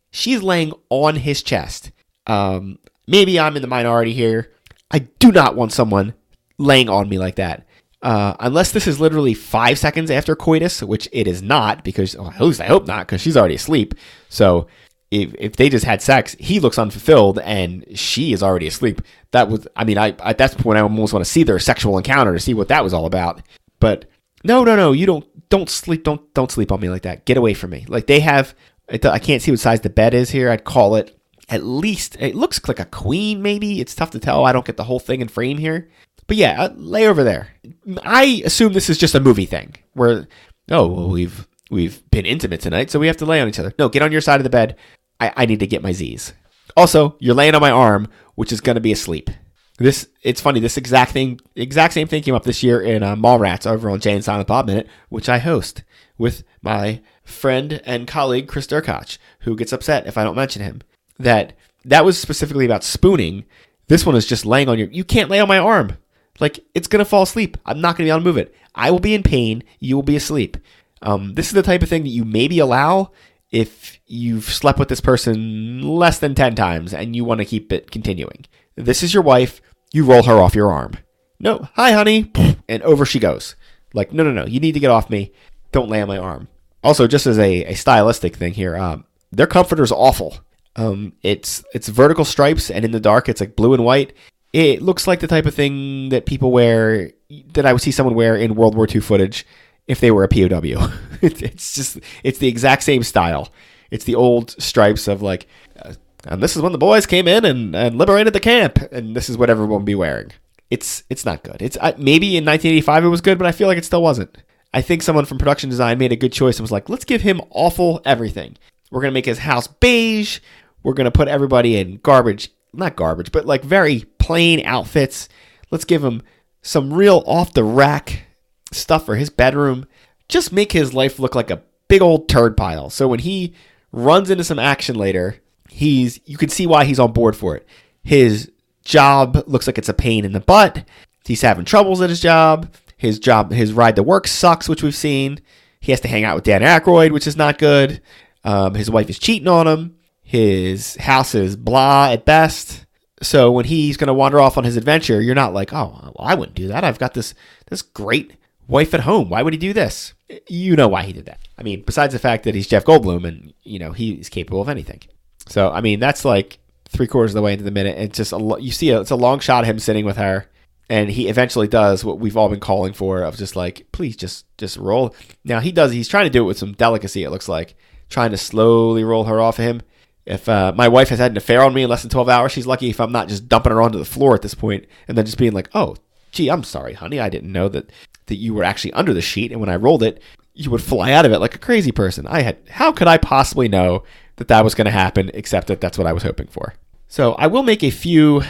She's 0.09 0.41
laying 0.41 0.71
on 0.89 1.17
his 1.17 1.43
chest. 1.43 1.91
Um, 2.27 2.79
maybe 3.05 3.37
I'm 3.37 3.57
in 3.57 3.61
the 3.61 3.67
minority 3.67 4.13
here. 4.13 4.53
I 4.89 4.99
do 4.99 5.33
not 5.33 5.57
want 5.57 5.73
someone 5.73 6.13
laying 6.57 6.87
on 6.87 7.09
me 7.09 7.19
like 7.19 7.35
that. 7.35 7.67
Uh, 8.01 8.35
unless 8.39 8.71
this 8.71 8.87
is 8.87 9.01
literally 9.01 9.33
five 9.33 9.77
seconds 9.77 10.09
after 10.09 10.33
coitus, 10.33 10.81
which 10.81 11.09
it 11.11 11.27
is 11.27 11.41
not, 11.41 11.83
because 11.83 12.15
well, 12.15 12.31
at 12.31 12.39
least 12.39 12.61
I 12.61 12.67
hope 12.67 12.87
not, 12.87 13.05
because 13.05 13.19
she's 13.19 13.35
already 13.35 13.55
asleep. 13.55 13.95
So 14.29 14.67
if 15.11 15.33
if 15.39 15.55
they 15.55 15.69
just 15.69 15.85
had 15.85 16.01
sex, 16.01 16.35
he 16.39 16.59
looks 16.59 16.77
unfulfilled 16.77 17.39
and 17.39 17.85
she 17.97 18.31
is 18.33 18.43
already 18.43 18.67
asleep. 18.67 19.01
That 19.31 19.49
was, 19.49 19.67
I 19.75 19.83
mean, 19.83 19.97
I 19.97 20.09
at 20.19 20.37
that 20.37 20.57
point 20.57 20.77
I 20.77 20.81
almost 20.81 21.13
want 21.13 21.25
to 21.25 21.31
see 21.31 21.43
their 21.43 21.59
sexual 21.59 21.97
encounter 21.97 22.33
to 22.33 22.39
see 22.39 22.53
what 22.53 22.67
that 22.67 22.83
was 22.83 22.93
all 22.93 23.05
about. 23.05 23.41
But 23.79 24.05
no, 24.43 24.63
no, 24.63 24.75
no, 24.75 24.91
you 24.91 25.05
don't 25.05 25.25
don't 25.49 25.69
sleep 25.69 26.03
don't 26.03 26.33
don't 26.33 26.51
sleep 26.51 26.71
on 26.71 26.79
me 26.79 26.89
like 26.89 27.03
that. 27.03 27.25
Get 27.25 27.37
away 27.37 27.53
from 27.53 27.71
me. 27.71 27.85
Like 27.87 28.07
they 28.07 28.19
have, 28.19 28.53
I 28.89 29.19
can't 29.19 29.41
see 29.41 29.51
what 29.51 29.59
size 29.59 29.81
the 29.81 29.89
bed 29.89 30.13
is 30.13 30.29
here. 30.29 30.49
I'd 30.49 30.63
call 30.63 30.95
it 30.95 31.19
at 31.49 31.63
least. 31.63 32.15
It 32.19 32.35
looks 32.35 32.65
like 32.67 32.79
a 32.79 32.85
queen, 32.85 33.41
maybe. 33.41 33.81
It's 33.81 33.95
tough 33.95 34.11
to 34.11 34.19
tell. 34.19 34.45
I 34.45 34.51
don't 34.51 34.65
get 34.65 34.77
the 34.77 34.83
whole 34.83 34.99
thing 34.99 35.21
in 35.21 35.27
frame 35.27 35.57
here. 35.57 35.89
But 36.27 36.37
yeah, 36.37 36.61
uh, 36.61 36.73
lay 36.75 37.07
over 37.07 37.23
there. 37.23 37.55
I 38.03 38.43
assume 38.45 38.73
this 38.73 38.89
is 38.89 38.99
just 38.99 39.15
a 39.15 39.19
movie 39.19 39.47
thing 39.47 39.75
where 39.93 40.27
oh 40.69 40.85
well 40.85 41.09
we've 41.09 41.47
we've 41.71 42.07
been 42.11 42.27
intimate 42.27 42.61
tonight, 42.61 42.91
so 42.91 42.99
we 42.99 43.07
have 43.07 43.17
to 43.17 43.25
lay 43.25 43.41
on 43.41 43.47
each 43.47 43.59
other. 43.59 43.73
No, 43.79 43.89
get 43.89 44.03
on 44.03 44.11
your 44.11 44.21
side 44.21 44.39
of 44.39 44.43
the 44.43 44.49
bed. 44.49 44.75
I, 45.19 45.33
I 45.35 45.45
need 45.45 45.59
to 45.59 45.67
get 45.67 45.83
my 45.83 45.91
Z's. 45.91 46.33
Also, 46.77 47.15
you're 47.19 47.35
laying 47.35 47.55
on 47.55 47.61
my 47.61 47.71
arm, 47.71 48.07
which 48.35 48.51
is 48.51 48.61
going 48.61 48.75
to 48.75 48.81
be 48.81 48.91
asleep. 48.91 49.29
This 49.77 50.09
it's 50.23 50.41
funny. 50.41 50.59
This 50.59 50.77
exact 50.77 51.11
thing, 51.11 51.39
exact 51.55 51.93
same 51.93 52.07
thing 52.07 52.21
came 52.21 52.35
up 52.35 52.43
this 52.43 52.63
year 52.63 52.81
in 52.81 53.01
uh, 53.01 53.15
Mallrats 53.15 53.65
over 53.65 53.89
on 53.89 54.01
Jay 54.01 54.19
Silent 54.19 54.47
Bob 54.47 54.67
Minute, 54.67 54.87
which 55.07 55.29
I 55.29 55.39
host 55.39 55.83
with 56.17 56.43
my 56.61 57.01
friend 57.23 57.81
and 57.85 58.07
colleague 58.07 58.49
Chris 58.49 58.67
Durkach, 58.67 59.17
who 59.41 59.55
gets 59.55 59.71
upset 59.71 60.05
if 60.05 60.17
I 60.17 60.25
don't 60.25 60.35
mention 60.35 60.61
him. 60.61 60.81
That 61.17 61.53
that 61.85 62.03
was 62.03 62.19
specifically 62.19 62.65
about 62.65 62.83
spooning. 62.83 63.45
This 63.87 64.05
one 64.05 64.15
is 64.15 64.25
just 64.25 64.45
laying 64.45 64.67
on 64.67 64.77
your. 64.77 64.89
You 64.89 65.05
can't 65.05 65.29
lay 65.29 65.39
on 65.39 65.47
my 65.47 65.57
arm. 65.57 65.97
Like 66.41 66.59
it's 66.75 66.87
gonna 66.87 67.05
fall 67.05 67.23
asleep. 67.23 67.57
I'm 67.65 67.79
not 67.79 67.95
gonna 67.95 68.07
be 68.07 68.11
able 68.11 68.19
to 68.19 68.25
move 68.25 68.37
it. 68.37 68.53
I 68.75 68.91
will 68.91 68.99
be 68.99 69.15
in 69.15 69.23
pain. 69.23 69.63
You 69.79 69.95
will 69.95 70.03
be 70.03 70.17
asleep. 70.17 70.57
Um, 71.01 71.35
this 71.35 71.47
is 71.47 71.53
the 71.53 71.63
type 71.63 71.83
of 71.83 71.89
thing 71.89 72.03
that 72.03 72.09
you 72.09 72.25
maybe 72.25 72.59
allow 72.59 73.11
if 73.51 73.99
you've 74.05 74.45
slept 74.45 74.79
with 74.79 74.89
this 74.89 75.01
person 75.01 75.81
less 75.81 76.19
than 76.19 76.35
10 76.35 76.55
times 76.55 76.93
and 76.93 77.15
you 77.15 77.25
want 77.25 77.39
to 77.39 77.45
keep 77.45 77.71
it 77.71 77.91
continuing. 77.91 78.45
This 78.75 79.03
is 79.03 79.13
your 79.13 79.23
wife, 79.23 79.61
you 79.91 80.05
roll 80.05 80.23
her 80.23 80.39
off 80.39 80.55
your 80.55 80.71
arm. 80.71 80.93
No, 81.39 81.67
hi, 81.75 81.91
honey. 81.91 82.31
And 82.69 82.83
over 82.83 83.03
she 83.03 83.17
goes. 83.19 83.55
Like, 83.95 84.13
no, 84.13 84.23
no, 84.23 84.31
no, 84.31 84.45
you 84.45 84.59
need 84.59 84.73
to 84.73 84.79
get 84.79 84.91
off 84.91 85.09
me. 85.09 85.31
Don't 85.71 85.89
lay 85.89 86.03
on 86.03 86.07
my 86.07 86.19
arm. 86.19 86.47
Also, 86.83 87.07
just 87.07 87.25
as 87.25 87.39
a, 87.39 87.65
a 87.65 87.73
stylistic 87.73 88.35
thing 88.35 88.53
here, 88.53 88.77
um, 88.77 89.05
their 89.31 89.47
comforter's 89.47 89.91
awful. 89.91 90.37
Um, 90.75 91.13
it's 91.23 91.63
it's 91.73 91.89
vertical 91.89 92.25
stripes, 92.25 92.69
and 92.69 92.85
in 92.85 92.91
the 92.91 92.99
dark, 92.99 93.27
it's 93.27 93.41
like 93.41 93.55
blue 93.55 93.73
and 93.73 93.83
white. 93.83 94.13
It 94.53 94.83
looks 94.83 95.07
like 95.07 95.19
the 95.19 95.27
type 95.27 95.47
of 95.47 95.55
thing 95.55 96.09
that 96.09 96.27
people 96.27 96.51
wear 96.51 97.11
that 97.53 97.65
I 97.65 97.73
would 97.73 97.81
see 97.81 97.91
someone 97.91 98.15
wear 98.15 98.35
in 98.35 98.55
World 98.55 98.75
War 98.75 98.87
II 98.87 99.01
footage 99.01 99.45
if 99.89 99.99
they 99.99 100.11
were 100.11 100.23
a 100.23 100.27
POW. 100.29 100.93
it's 101.21 101.73
just 101.73 101.99
it's 102.23 102.39
the 102.39 102.47
exact 102.47 102.83
same 102.83 103.03
style. 103.03 103.49
It's 103.91 104.05
the 104.05 104.15
old 104.15 104.51
stripes 104.61 105.09
of 105.09 105.21
like, 105.21 105.47
uh, 105.83 105.95
and 106.25 106.41
this 106.41 106.55
is 106.55 106.61
when 106.61 106.71
the 106.71 106.77
boys 106.77 107.05
came 107.05 107.27
in 107.27 107.43
and, 107.43 107.75
and 107.75 107.97
liberated 107.97 108.33
the 108.33 108.39
camp, 108.39 108.77
and 108.91 109.15
this 109.15 109.29
is 109.29 109.37
what 109.37 109.49
everyone 109.49 109.71
will 109.71 109.79
be 109.79 109.95
wearing. 109.95 110.31
It's 110.69 111.03
it's 111.09 111.25
not 111.25 111.43
good. 111.43 111.61
It's 111.61 111.75
uh, 111.81 111.93
maybe 111.97 112.37
in 112.37 112.45
1985 112.45 113.03
it 113.03 113.07
was 113.07 113.21
good, 113.21 113.39
but 113.39 113.47
I 113.47 113.51
feel 113.51 113.67
like 113.67 113.79
it 113.79 113.85
still 113.85 114.03
wasn't. 114.03 114.37
I 114.71 114.81
think 114.81 115.01
someone 115.01 115.25
from 115.25 115.39
production 115.39 115.71
design 115.71 115.97
made 115.97 116.11
a 116.11 116.15
good 116.15 116.31
choice 116.31 116.57
and 116.57 116.63
was 116.63 116.71
like, 116.71 116.87
let's 116.87 117.05
give 117.05 117.23
him 117.23 117.41
awful 117.49 118.01
everything. 118.05 118.55
We're 118.91 119.01
gonna 119.01 119.11
make 119.11 119.25
his 119.25 119.39
house 119.39 119.65
beige. 119.65 120.39
We're 120.83 120.93
gonna 120.93 121.09
put 121.09 121.27
everybody 121.27 121.77
in 121.77 121.97
garbage, 122.03 122.51
not 122.73 122.95
garbage, 122.95 123.31
but 123.31 123.45
like 123.45 123.63
very 123.63 124.05
plain 124.19 124.63
outfits. 124.65 125.27
Let's 125.71 125.85
give 125.85 126.03
him 126.03 126.21
some 126.61 126.93
real 126.93 127.23
off 127.25 127.53
the 127.53 127.63
rack 127.63 128.27
stuff 128.71 129.05
for 129.05 129.15
his 129.15 129.29
bedroom. 129.29 129.85
Just 130.27 130.53
make 130.53 130.71
his 130.71 130.93
life 130.93 131.19
look 131.19 131.35
like 131.35 131.49
a 131.49 131.61
big 131.87 132.01
old 132.01 132.29
turd 132.29 132.55
pile. 132.55 132.89
So 132.89 133.07
when 133.07 133.19
he 133.19 133.53
runs 133.91 134.29
into 134.29 134.43
some 134.43 134.59
action 134.59 134.95
later, 134.95 135.37
he's 135.69 136.19
you 136.25 136.37
can 136.37 136.49
see 136.49 136.67
why 136.67 136.85
he's 136.85 136.99
on 136.99 137.13
board 137.13 137.35
for 137.35 137.55
it. 137.55 137.67
His 138.03 138.51
job 138.85 139.43
looks 139.47 139.67
like 139.67 139.77
it's 139.77 139.89
a 139.89 139.93
pain 139.93 140.25
in 140.25 140.31
the 140.31 140.39
butt. 140.39 140.85
He's 141.25 141.41
having 141.41 141.65
troubles 141.65 142.01
at 142.01 142.09
his 142.09 142.21
job. 142.21 142.73
His 142.97 143.19
job, 143.19 143.51
his 143.51 143.71
ride 143.71 143.95
to 143.95 144.03
work 144.03 144.27
sucks, 144.27 144.67
which 144.67 144.83
we've 144.83 144.95
seen. 144.95 145.39
He 145.79 145.91
has 145.91 146.01
to 146.01 146.07
hang 146.07 146.23
out 146.23 146.35
with 146.35 146.43
Dan 146.43 146.61
Aykroyd, 146.61 147.11
which 147.11 147.27
is 147.27 147.37
not 147.37 147.57
good. 147.57 148.01
Um, 148.43 148.73
his 148.73 148.89
wife 148.89 149.09
is 149.09 149.19
cheating 149.19 149.47
on 149.47 149.67
him. 149.67 149.95
His 150.21 150.95
house 150.97 151.33
is 151.33 151.55
blah 151.55 152.09
at 152.11 152.25
best. 152.25 152.85
So 153.21 153.51
when 153.51 153.65
he's 153.65 153.97
going 153.97 154.07
to 154.07 154.13
wander 154.13 154.39
off 154.39 154.57
on 154.57 154.63
his 154.63 154.77
adventure, 154.77 155.21
you're 155.21 155.35
not 155.35 155.53
like, 155.53 155.73
oh, 155.73 155.97
well, 156.01 156.15
I 156.19 156.35
wouldn't 156.35 156.55
do 156.55 156.67
that. 156.69 156.83
I've 156.83 156.99
got 156.99 157.13
this 157.13 157.33
this 157.69 157.81
great 157.81 158.35
wife 158.69 158.93
at 158.93 159.01
home. 159.01 159.29
Why 159.29 159.41
would 159.41 159.53
he 159.53 159.59
do 159.59 159.73
this? 159.73 160.13
You 160.47 160.75
know 160.75 160.87
why 160.87 161.03
he 161.03 161.11
did 161.11 161.25
that. 161.25 161.39
I 161.57 161.63
mean, 161.63 161.81
besides 161.81 162.13
the 162.13 162.19
fact 162.19 162.43
that 162.43 162.55
he's 162.55 162.67
Jeff 162.67 162.85
Goldblum 162.85 163.27
and 163.27 163.53
you 163.63 163.79
know 163.79 163.91
he's 163.91 164.29
capable 164.29 164.61
of 164.61 164.69
anything. 164.69 165.01
So 165.47 165.71
I 165.71 165.81
mean, 165.81 165.99
that's 165.99 166.23
like 166.23 166.59
three 166.87 167.07
quarters 167.07 167.31
of 167.31 167.35
the 167.35 167.41
way 167.41 167.53
into 167.53 167.65
the 167.65 167.71
minute. 167.71 167.97
It's 167.97 168.17
just 168.17 168.31
a 168.31 168.57
you 168.59 168.71
see 168.71 168.91
a, 168.91 169.01
it's 169.01 169.11
a 169.11 169.15
long 169.15 169.39
shot 169.39 169.63
of 169.63 169.69
him 169.69 169.79
sitting 169.79 170.05
with 170.05 170.17
her, 170.17 170.47
and 170.89 171.09
he 171.09 171.27
eventually 171.27 171.67
does 171.67 172.05
what 172.05 172.19
we've 172.19 172.37
all 172.37 172.49
been 172.49 172.59
calling 172.59 172.93
for 172.93 173.23
of 173.23 173.35
just 173.35 173.55
like 173.55 173.87
please 173.91 174.15
just 174.15 174.45
just 174.57 174.77
roll. 174.77 175.15
Now 175.43 175.59
he 175.59 175.71
does. 175.71 175.91
He's 175.91 176.07
trying 176.07 176.25
to 176.25 176.31
do 176.31 176.43
it 176.43 176.47
with 176.47 176.59
some 176.59 176.73
delicacy. 176.73 177.23
It 177.23 177.31
looks 177.31 177.49
like 177.49 177.75
trying 178.09 178.31
to 178.31 178.37
slowly 178.37 179.03
roll 179.03 179.25
her 179.25 179.41
off 179.41 179.59
of 179.59 179.65
him. 179.65 179.81
If 180.25 180.47
uh, 180.47 180.73
my 180.75 180.87
wife 180.87 181.09
has 181.09 181.17
had 181.17 181.31
an 181.31 181.37
affair 181.37 181.63
on 181.63 181.73
me 181.73 181.83
in 181.83 181.89
less 181.89 182.03
than 182.03 182.11
12 182.11 182.29
hours, 182.29 182.51
she's 182.51 182.67
lucky 182.67 182.89
if 182.89 182.99
I'm 182.99 183.11
not 183.11 183.29
just 183.29 183.49
dumping 183.49 183.71
her 183.71 183.81
onto 183.81 183.97
the 183.97 184.05
floor 184.05 184.35
at 184.35 184.43
this 184.43 184.53
point 184.53 184.85
and 185.07 185.17
then 185.17 185.25
just 185.25 185.39
being 185.39 185.53
like, 185.53 185.69
oh, 185.73 185.95
gee, 186.31 186.49
I'm 186.49 186.63
sorry, 186.63 186.93
honey. 186.93 187.19
I 187.19 187.29
didn't 187.29 187.51
know 187.51 187.67
that, 187.69 187.91
that 188.29 188.37
you 188.37 188.53
were 188.53 188.63
actually 188.63 188.93
under 188.93 189.13
the 189.13 189.21
sheet. 189.21 189.51
And 189.51 189.59
when 189.59 189.69
I 189.69 189.75
rolled 189.75 190.03
it, 190.03 190.21
you 190.53 190.71
would 190.71 190.81
fly 190.81 191.11
out 191.11 191.25
of 191.25 191.31
it 191.31 191.39
like 191.39 191.55
a 191.55 191.59
crazy 191.59 191.91
person. 191.91 192.25
I 192.27 192.41
had, 192.41 192.57
how 192.69 192.91
could 192.91 193.07
I 193.07 193.17
possibly 193.17 193.67
know 193.67 194.03
that 194.37 194.47
that 194.47 194.63
was 194.63 194.75
going 194.75 194.85
to 194.85 194.91
happen 194.91 195.31
except 195.33 195.67
that 195.67 195.81
that's 195.81 195.97
what 195.97 196.07
I 196.07 196.13
was 196.13 196.23
hoping 196.23 196.47
for? 196.47 196.73
So 197.07 197.33
I 197.33 197.47
will 197.47 197.63
make 197.63 197.83
a 197.83 197.91
few, 197.91 198.43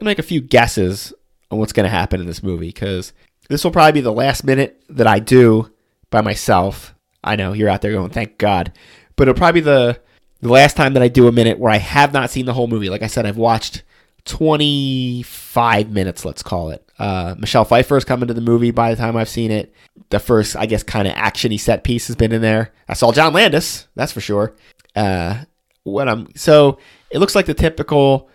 make 0.00 0.18
a 0.18 0.22
few 0.22 0.40
guesses 0.40 1.12
on 1.50 1.58
what's 1.58 1.72
going 1.72 1.84
to 1.84 1.90
happen 1.90 2.20
in 2.20 2.26
this 2.26 2.42
movie 2.42 2.68
because 2.68 3.12
this 3.48 3.64
will 3.64 3.70
probably 3.70 3.92
be 3.92 4.00
the 4.00 4.12
last 4.12 4.44
minute 4.44 4.82
that 4.88 5.06
I 5.06 5.18
do 5.18 5.70
by 6.10 6.20
myself. 6.20 6.94
I 7.22 7.36
know 7.36 7.52
you're 7.52 7.68
out 7.68 7.82
there 7.82 7.92
going, 7.92 8.10
thank 8.10 8.38
God, 8.38 8.72
but 9.16 9.28
it'll 9.28 9.38
probably 9.38 9.60
be 9.60 9.64
the 9.64 10.00
the 10.40 10.52
last 10.52 10.76
time 10.76 10.92
that 10.92 11.02
I 11.02 11.08
do 11.08 11.26
a 11.26 11.32
minute 11.32 11.58
where 11.58 11.72
I 11.72 11.78
have 11.78 12.12
not 12.12 12.28
seen 12.28 12.44
the 12.44 12.52
whole 12.52 12.66
movie. 12.66 12.90
Like 12.90 13.02
I 13.02 13.06
said, 13.06 13.24
I've 13.24 13.38
watched 13.38 13.82
25 14.26 15.90
minutes, 15.90 16.24
let's 16.26 16.42
call 16.42 16.68
it. 16.68 16.83
Uh, 16.98 17.34
Michelle 17.38 17.64
Pfeiffer 17.64 17.96
is 17.96 18.04
coming 18.04 18.28
to 18.28 18.34
the 18.34 18.40
movie 18.40 18.70
by 18.70 18.90
the 18.90 18.96
time 18.96 19.16
I've 19.16 19.28
seen 19.28 19.50
it. 19.50 19.74
The 20.10 20.20
first, 20.20 20.56
I 20.56 20.66
guess, 20.66 20.82
kind 20.82 21.08
of 21.08 21.14
actiony 21.14 21.58
set 21.58 21.84
piece 21.84 22.06
has 22.06 22.16
been 22.16 22.32
in 22.32 22.42
there. 22.42 22.72
I 22.88 22.94
saw 22.94 23.12
John 23.12 23.32
Landis, 23.32 23.88
that's 23.94 24.12
for 24.12 24.20
sure. 24.20 24.54
Uh, 24.94 25.44
what 25.82 26.08
I'm 26.08 26.28
so 26.34 26.78
it 27.10 27.18
looks 27.18 27.34
like 27.34 27.46
the 27.46 27.54
typical 27.54 28.30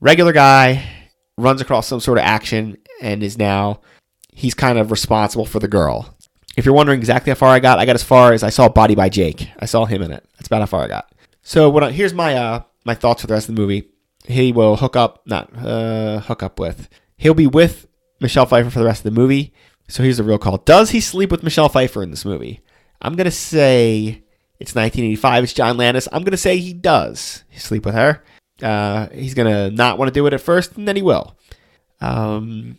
regular 0.00 0.32
guy 0.32 0.88
runs 1.36 1.60
across 1.60 1.86
some 1.86 2.00
sort 2.00 2.18
of 2.18 2.24
action 2.24 2.78
and 3.00 3.22
is 3.22 3.36
now 3.38 3.80
he's 4.32 4.54
kind 4.54 4.78
of 4.78 4.90
responsible 4.90 5.44
for 5.44 5.58
the 5.58 5.68
girl. 5.68 6.14
If 6.56 6.64
you're 6.64 6.74
wondering 6.74 6.98
exactly 6.98 7.30
how 7.30 7.34
far 7.34 7.50
I 7.50 7.60
got, 7.60 7.78
I 7.78 7.84
got 7.86 7.94
as 7.94 8.02
far 8.02 8.32
as 8.32 8.42
I 8.42 8.50
saw 8.50 8.68
Body 8.68 8.94
by 8.94 9.08
Jake. 9.08 9.48
I 9.58 9.66
saw 9.66 9.84
him 9.84 10.02
in 10.02 10.12
it. 10.12 10.26
That's 10.36 10.46
about 10.46 10.60
how 10.60 10.66
far 10.66 10.84
I 10.84 10.88
got. 10.88 11.12
So 11.42 11.68
what? 11.70 11.84
I, 11.84 11.90
here's 11.90 12.14
my 12.14 12.34
uh 12.34 12.62
my 12.84 12.94
thoughts 12.94 13.20
for 13.20 13.26
the 13.26 13.34
rest 13.34 13.48
of 13.48 13.54
the 13.54 13.60
movie. 13.60 13.88
He 14.24 14.52
will 14.52 14.76
hook 14.76 14.96
up, 14.96 15.22
not 15.26 15.50
uh 15.56 16.20
hook 16.20 16.42
up 16.42 16.58
with. 16.60 16.88
He'll 17.16 17.34
be 17.34 17.46
with 17.46 17.87
Michelle 18.20 18.46
Pfeiffer 18.46 18.70
for 18.70 18.78
the 18.78 18.84
rest 18.84 19.04
of 19.04 19.14
the 19.14 19.20
movie. 19.20 19.52
So 19.88 20.02
here's 20.02 20.18
the 20.18 20.24
real 20.24 20.38
call: 20.38 20.58
Does 20.58 20.90
he 20.90 21.00
sleep 21.00 21.30
with 21.30 21.42
Michelle 21.42 21.68
Pfeiffer 21.68 22.02
in 22.02 22.10
this 22.10 22.24
movie? 22.24 22.60
I'm 23.00 23.14
gonna 23.14 23.30
say 23.30 24.22
it's 24.58 24.74
1985. 24.74 25.44
It's 25.44 25.52
John 25.52 25.76
Landis. 25.76 26.08
I'm 26.12 26.24
gonna 26.24 26.36
say 26.36 26.58
he 26.58 26.72
does 26.72 27.44
sleep 27.56 27.86
with 27.86 27.94
her. 27.94 28.22
Uh, 28.62 29.08
he's 29.10 29.34
gonna 29.34 29.70
not 29.70 29.98
want 29.98 30.08
to 30.08 30.14
do 30.14 30.26
it 30.26 30.32
at 30.32 30.40
first, 30.40 30.76
and 30.76 30.86
then 30.86 30.96
he 30.96 31.02
will. 31.02 31.36
Um, 32.00 32.78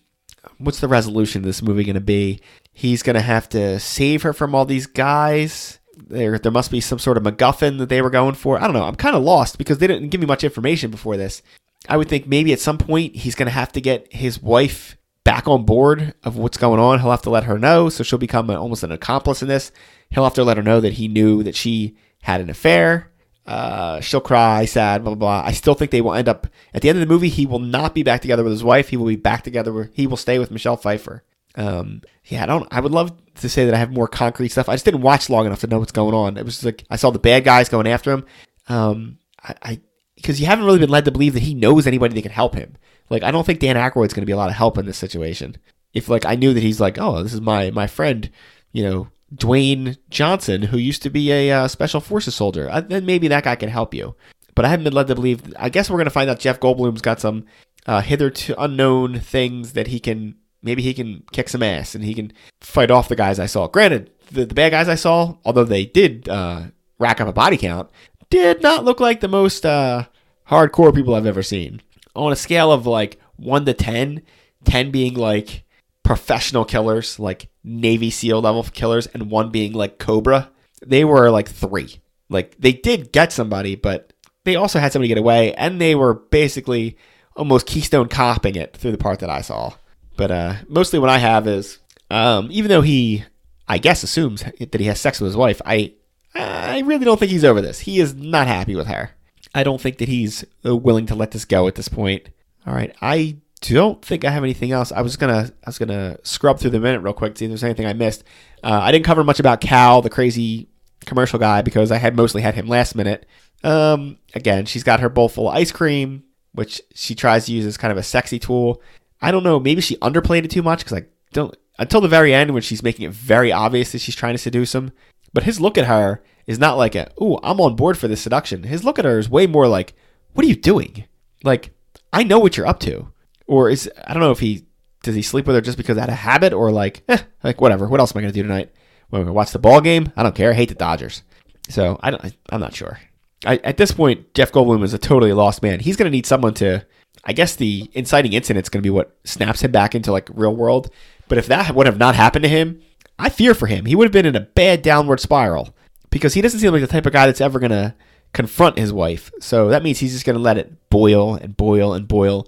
what's 0.58 0.79
the 0.79 0.88
resolution 0.88 1.41
of 1.41 1.46
this 1.46 1.62
movie 1.62 1.84
gonna 1.84 2.00
be? 2.00 2.41
He's 2.74 3.03
gonna 3.03 3.22
have 3.22 3.50
to 3.50 3.79
save 3.79 4.24
her 4.24 4.34
from 4.34 4.53
all 4.53 4.65
these 4.65 4.88
guys 4.88 5.79
there 6.08 6.39
there 6.39 6.51
must 6.51 6.72
be 6.72 6.81
some 6.81 7.00
sort 7.00 7.17
of 7.17 7.24
MacGuffin 7.24 7.77
that 7.79 7.89
they 7.89 8.01
were 8.01 8.10
going 8.10 8.36
for. 8.36 8.60
I 8.60 8.63
don't 8.63 8.74
know. 8.74 8.84
I'm 8.84 8.96
kind 8.96 9.15
of 9.15 9.24
lost 9.24 9.58
because 9.58 9.77
they 9.77 9.88
didn't 9.88 10.10
give 10.10 10.22
me 10.22 10.27
much 10.27 10.43
information 10.43 10.91
before 10.91 11.17
this. 11.17 11.41
I 11.88 11.98
would 11.98 12.10
think 12.10 12.27
maybe 12.27 12.53
at 12.53 12.60
some 12.60 12.77
point 12.77 13.15
he's 13.15 13.36
going 13.36 13.48
to 13.48 13.53
have 13.53 13.72
to 13.74 13.81
get 13.81 14.12
his 14.13 14.41
wife 14.41 14.98
back 15.24 15.48
on 15.48 15.66
board 15.66 16.14
of 16.24 16.38
what's 16.38 16.58
going 16.58 16.80
on. 16.80 17.00
He'll 17.00 17.12
have 17.12 17.22
to 17.24 17.30
let 17.30 17.44
her 17.44 17.60
know, 17.60 17.90
so 17.90 18.04
she'll 18.04 18.20
become 18.20 18.50
almost 18.50 18.84
an 18.84 18.92
accomplice 18.92 19.42
in 19.42 19.48
this. 19.48 19.72
He'll 20.10 20.24
have 20.24 20.34
to 20.36 20.44
let 20.44 20.58
her 20.58 20.64
know 20.64 20.80
that 20.82 20.94
he 20.94 21.08
knew 21.08 21.44
that 21.44 21.56
she 21.56 21.98
had 22.22 22.42
an 22.42 22.50
affair. 22.50 23.12
Uh, 23.46 24.00
she'll 24.00 24.22
cry, 24.22 24.65
sad, 24.65 25.04
blah, 25.04 25.15
blah, 25.15 25.41
blah. 25.41 25.48
I 25.48 25.54
still 25.54 25.74
think 25.74 25.91
they 25.91 26.02
will 26.02 26.13
end 26.13 26.30
up 26.30 26.48
at 26.74 26.82
the 26.82 26.89
end 26.89 26.98
of 26.98 27.08
the 27.08 27.12
movie. 27.12 27.30
He 27.30 27.46
will 27.46 27.60
not 27.60 27.96
be 27.96 28.04
back 28.04 28.22
together 28.22 28.43
with 28.43 28.52
his 28.52 28.63
wife. 28.63 28.89
He 28.89 28.98
will 28.98 29.08
be 29.08 29.15
back 29.15 29.43
together. 29.43 29.74
With, 29.74 29.93
he 29.96 30.08
will 30.08 30.17
stay 30.17 30.38
with 30.38 30.52
Michelle 30.52 30.78
Pfeiffer. 30.78 31.24
Um, 31.56 32.02
yeah, 32.26 32.43
I 32.43 32.46
don't. 32.46 32.67
I 32.72 32.80
would 32.80 32.91
love 32.91 33.12
to 33.36 33.50
say 33.50 33.65
that 33.65 33.74
I 33.74 33.78
have 33.78 33.91
more 33.91 34.08
concrete 34.08 34.50
stuff. 34.50 34.70
I 34.70 34.76
just 34.76 34.86
didn't 34.86 35.02
watch 35.02 35.30
long 35.30 35.46
enough 35.46 35.62
to 35.62 35.67
know 35.67 35.80
what's 35.80 35.91
going 35.91 36.13
on. 36.13 36.38
It 36.38 36.46
was 36.46 36.63
like 36.63 36.86
I 36.89 36.96
saw 36.96 37.10
the 37.10 37.20
bad 37.20 37.43
guys 37.43 37.70
going 37.70 37.88
after 37.88 38.12
him. 38.12 38.26
Um, 38.67 39.17
I 39.43 39.80
because 40.15 40.39
you 40.39 40.46
haven't 40.46 40.65
really 40.65 40.80
been 40.80 40.89
led 40.89 41.06
to 41.06 41.12
believe 41.12 41.34
that 41.34 41.43
he 41.43 41.54
knows 41.54 41.88
anybody 41.88 42.13
that 42.13 42.22
can 42.22 42.32
help 42.32 42.54
him. 42.54 42.76
Like 43.10 43.24
I 43.24 43.32
don't 43.32 43.45
think 43.45 43.60
Dan 43.60 43.76
Aykroyd's 43.76 44.13
going 44.13 44.22
to 44.22 44.28
be 44.28 44.32
a 44.32 44.38
lot 44.38 44.50
of 44.50 44.56
help 44.56 44.78
in 44.78 44.86
this 44.86 44.98
situation. 44.98 45.58
If 45.93 46.10
like 46.10 46.26
I 46.26 46.36
knew 46.36 46.54
that 46.54 46.63
he's 46.63 46.80
like, 46.80 46.98
oh, 47.00 47.24
this 47.24 47.34
is 47.34 47.41
my 47.41 47.72
my 47.72 47.88
friend, 47.88 48.30
you 48.72 48.84
know, 48.84 49.08
Dwayne 49.34 49.98
Johnson, 50.10 50.63
who 50.63 50.78
used 50.78 51.04
to 51.04 51.10
be 51.10 51.32
a 51.32 51.52
uh, 51.52 51.67
special 51.67 52.02
forces 52.02 52.36
soldier, 52.36 52.69
uh, 52.69 52.82
then 52.82 53.06
maybe 53.06 53.28
that 53.28 53.43
guy 53.43 53.56
can 53.56 53.69
help 53.69 53.93
you. 53.93 54.15
But 54.56 54.65
I 54.65 54.69
haven't 54.69 54.84
been 54.84 54.93
led 54.93 55.08
to 55.08 55.15
believe. 55.15 55.54
I 55.58 55.69
guess 55.69 55.89
we're 55.89 55.98
going 55.98 56.06
to 56.06 56.12
find 56.12 56.30
out 56.30 56.39
Jeff 56.39 56.60
Goldblum's 56.60 57.02
got 57.02 57.19
some 57.19 57.45
uh, 57.86 58.02
hitherto 58.02 58.56
unknown 58.58 59.19
things 59.19 59.74
that 59.74 59.88
he 59.88 60.00
can 60.00 60.36
maybe 60.62 60.82
he 60.82 60.93
can 60.93 61.24
kick 61.32 61.50
some 61.50 61.63
ass 61.63 61.95
and 61.95 62.04
he 62.04 62.13
can 62.13 62.34
fight 62.62 62.91
off 62.91 63.10
the 63.10 63.15
guys 63.15 63.39
I 63.39 63.45
saw. 63.45 63.67
Granted, 63.67 64.12
the, 64.32 64.45
the 64.45 64.54
bad 64.54 64.72
guys 64.72 64.89
I 64.89 64.95
saw, 64.95 65.38
although 65.45 65.63
they 65.63 65.86
did 65.86 66.28
uh, 66.28 66.63
rack 66.98 67.22
up 67.22 67.28
a 67.28 67.34
body 67.34 67.58
count, 67.58 67.89
did 68.30 68.62
not 68.62 68.86
look 68.86 69.00
like 69.00 69.22
the 69.22 69.28
most 69.28 69.65
uh, 69.65 70.06
hardcore 70.50 70.93
people 70.93 71.15
I've 71.15 71.26
ever 71.26 71.43
seen. 71.43 71.82
On 72.15 72.32
a 72.32 72.36
scale 72.36 72.72
of 72.72 72.86
like 72.86 73.19
1 73.38 73.65
to 73.65 73.74
10, 73.74 74.22
10 74.65 74.91
being 74.91 75.13
like 75.13 75.63
professional 76.04 76.65
killers, 76.65 77.19
like 77.19 77.50
Navy 77.63 78.10
SEAL 78.10 78.41
level 78.41 78.63
killers, 78.63 79.08
and 79.08 79.30
1 79.30 79.52
being 79.52 79.74
like 79.74 80.00
Cobra, 80.00 80.50
they 80.86 81.06
were 81.06 81.30
like 81.30 81.50
3. 81.50 82.00
Like 82.30 82.56
they 82.60 82.74
did 82.74 83.12
get 83.12 83.32
somebody, 83.32 83.76
but 83.76 84.13
they 84.43 84.56
also 84.56 84.80
had 84.80 84.91
somebody 84.91 85.10
get 85.10 85.17
away, 85.17 85.54
and 85.54 85.80
they 85.80 85.95
were 85.95 86.13
basically 86.13 86.98
almost 87.36 87.67
Keystone 87.67 88.08
copping 88.08 88.56
it 88.56 88.76
through 88.76 88.91
the 88.91 88.98
part 88.98 89.19
that 89.19 89.30
I 89.30 89.41
saw. 89.41 89.74
But 90.17 90.32
uh, 90.32 90.56
mostly 90.67 91.00
what 91.00 91.10
I 91.10 91.17
have 91.17 91.48
is, 91.48 91.80
um, 92.12 92.50
even 92.52 92.69
though 92.69 92.82
he, 92.82 93.24
I 93.67 93.78
guess, 93.78 94.04
assumes 94.04 94.43
that 94.43 94.80
he 94.80 94.88
has 94.88 95.00
sex 95.00 95.19
with 95.19 95.30
his 95.30 95.38
wife, 95.38 95.62
I, 95.65 95.93
I 96.36 96.80
really 96.80 97.06
don't 97.06 97.19
think 97.19 97.32
he's 97.32 97.45
over 97.45 97.62
this. 97.62 97.80
He 97.80 98.00
is 98.00 98.13
not 98.13 98.48
happy 98.48 98.76
with 98.76 98.88
her. 98.88 99.12
I 99.54 99.64
don't 99.64 99.82
think 99.82 99.98
that 99.98 100.10
he's 100.10 100.46
uh, 100.66 100.76
willing 100.76 101.06
to 101.08 101.16
let 101.16 101.32
this 101.32 101.46
go 101.46 101.68
at 101.68 101.76
this 101.76 101.88
point. 101.88 102.30
All 102.68 102.74
right, 102.74 102.96
I 103.02 103.38
don't 103.62 104.04
think 104.04 104.24
I 104.24 104.32
have 104.32 104.44
anything 104.44 104.72
else. 104.72 104.92
I 104.92 105.02
was 105.02 105.18
gonna, 105.18 105.52
I 105.64 105.70
was 105.70 105.80
gonna 105.80 106.18
scrub 106.24 106.60
through 106.60 106.72
the 106.72 106.80
minute 106.80 107.02
real 107.02 107.14
quick, 107.14 107.36
to 107.36 107.40
see 107.40 107.46
if 107.46 107.50
there's 107.50 107.64
anything 107.64 107.86
I 107.86 107.94
missed. 107.94 108.24
Uh, 108.64 108.80
I 108.82 108.92
didn't 108.92 109.06
cover 109.06 109.24
much 109.24 109.40
about 109.40 109.62
Cal, 109.62 110.02
the 110.02 110.10
crazy 110.10 110.70
commercial 111.06 111.40
guy, 111.40 111.62
because 111.62 111.92
I 111.92 111.98
had 111.98 112.16
mostly 112.16 112.42
had 112.42 112.56
him 112.56 112.68
last 112.68 112.96
minute. 112.96 113.26
Um, 113.64 114.18
again, 114.36 114.66
she's 114.66 114.84
got 114.84 115.00
her 115.00 115.10
bowl 115.10 115.30
full 115.30 115.50
of 115.50 115.56
ice 115.56 115.72
cream, 115.72 116.24
which 116.54 116.82
she 116.94 117.16
tries 117.16 117.46
to 117.46 117.52
use 117.52 117.66
as 117.66 117.78
kind 117.78 117.92
of 117.92 117.98
a 117.98 118.04
sexy 118.04 118.40
tool. 118.40 118.82
I 119.22 119.32
don't 119.32 119.44
know. 119.44 119.60
Maybe 119.60 119.82
she 119.82 119.98
underplayed 119.98 120.46
it 120.46 120.52
too 120.52 120.64
much 120.64 120.80
because 120.80 121.00
I 121.00 121.06
don't 121.34 121.56
until 121.78 122.02
the 122.02 122.08
very 122.08 122.34
end 122.34 122.54
when 122.54 122.62
she's 122.62 122.84
making 122.84 123.06
it 123.06 123.12
very 123.12 123.52
obvious 123.52 123.92
that 123.92 124.00
she's 124.00 124.16
trying 124.16 124.34
to 124.34 124.38
seduce 124.38 124.76
him. 124.76 124.92
But 125.34 125.44
his 125.44 125.62
look 125.62 125.78
at 125.78 125.88
her 125.88 126.22
is 126.50 126.60
not 126.60 126.78
like 126.78 126.96
a 126.96 127.12
"Ooh, 127.22 127.38
I'm 127.44 127.62
on 127.62 127.76
board 127.76 127.98
for 127.98 128.08
this 128.08 128.22
seduction." 128.22 128.64
His 128.64 128.84
look 128.84 129.00
at 129.00 129.06
her 129.06 129.20
is 129.20 129.30
way 129.30 129.48
more 129.48 129.68
like, 129.68 129.94
"What 130.34 130.46
are 130.46 130.50
you 130.50 130.56
doing?" 130.56 131.06
Like, 131.44 131.72
I 132.12 132.24
know 132.24 132.40
what 132.40 132.58
you're 132.58 132.68
up 132.68 132.80
to. 132.82 133.08
Or 133.48 133.70
is 133.70 133.90
I 134.06 134.14
don't 134.14 134.24
know 134.24 134.32
if 134.32 134.40
he 134.40 134.66
does 135.04 135.16
he 135.16 135.22
sleep 135.22 135.48
with 135.48 135.56
her 135.56 135.62
just 135.62 135.78
because 135.78 135.98
out 135.98 136.10
of 136.10 136.16
habit 136.16 136.52
or 136.52 136.72
like, 136.72 137.04
eh, 137.08 137.20
like 137.44 137.62
whatever. 137.62 137.88
What 137.88 138.00
else 138.00 138.14
am 138.14 138.20
I 138.20 138.22
gonna 138.22 138.34
do 138.34 138.44
tonight? 138.44 138.72
When 139.10 139.26
We're 139.26 139.32
watch 139.32 139.52
the 139.52 139.60
ball 139.60 139.82
game. 139.82 140.12
I 140.18 140.24
don't 140.24 140.36
care. 140.36 140.52
I 140.52 140.56
hate 140.56 140.70
the 140.70 140.76
Dodgers. 140.76 141.24
So 141.70 142.00
I 142.02 142.12
don't. 142.12 142.36
I'm 142.50 142.60
not 142.60 142.76
sure. 142.76 143.00
I, 143.46 143.58
at 143.58 143.78
this 143.78 143.92
point, 143.92 144.34
Jeff 144.34 144.52
Goldblum 144.52 144.84
is 144.84 144.94
a 144.94 144.98
totally 144.98 145.32
lost 145.32 145.64
man. 145.64 145.80
He's 145.80 145.96
gonna 145.96 146.10
need 146.10 146.26
someone 146.26 146.54
to 146.56 146.86
I 147.24 147.34
guess 147.34 147.56
the 147.56 147.90
inciting 147.94 148.34
incident 148.34 148.66
is 148.66 148.70
going 148.70 148.82
to 148.82 148.88
be 148.88 148.92
what 148.92 149.18
snaps 149.24 149.62
him 149.62 149.72
back 149.72 149.96
into 149.96 150.12
like 150.12 150.30
real 150.34 150.56
world. 150.56 150.90
But 151.28 151.38
if 151.38 151.48
that 151.48 151.74
would 151.76 151.86
have 151.86 151.98
not 151.98 152.16
happened 152.16 152.44
to 152.44 152.50
him, 152.50 152.82
I 153.18 153.30
fear 153.30 153.54
for 153.54 153.68
him. 153.68 153.86
He 153.86 153.96
would 153.96 154.06
have 154.06 154.14
been 154.14 154.26
in 154.26 154.36
a 154.36 154.42
bad 154.42 154.82
downward 154.82 155.20
spiral 155.20 155.76
because 156.10 156.34
he 156.34 156.41
doesn't 156.41 156.60
seem 156.60 156.72
like 156.72 156.82
the 156.82 156.88
type 156.88 157.06
of 157.06 157.13
guy 157.13 157.26
that's 157.26 157.41
ever 157.41 157.60
going 157.60 157.72
to 157.72 157.95
confront 158.34 158.78
his 158.78 158.93
wife. 158.93 159.32
So 159.39 159.69
that 159.69 159.84
means 159.84 160.00
he's 160.00 160.13
just 160.13 160.26
going 160.26 160.36
to 160.36 160.41
let 160.41 160.58
it 160.58 160.89
boil 160.89 161.36
and 161.36 161.56
boil 161.56 161.93
and 161.93 162.08
boil. 162.08 162.48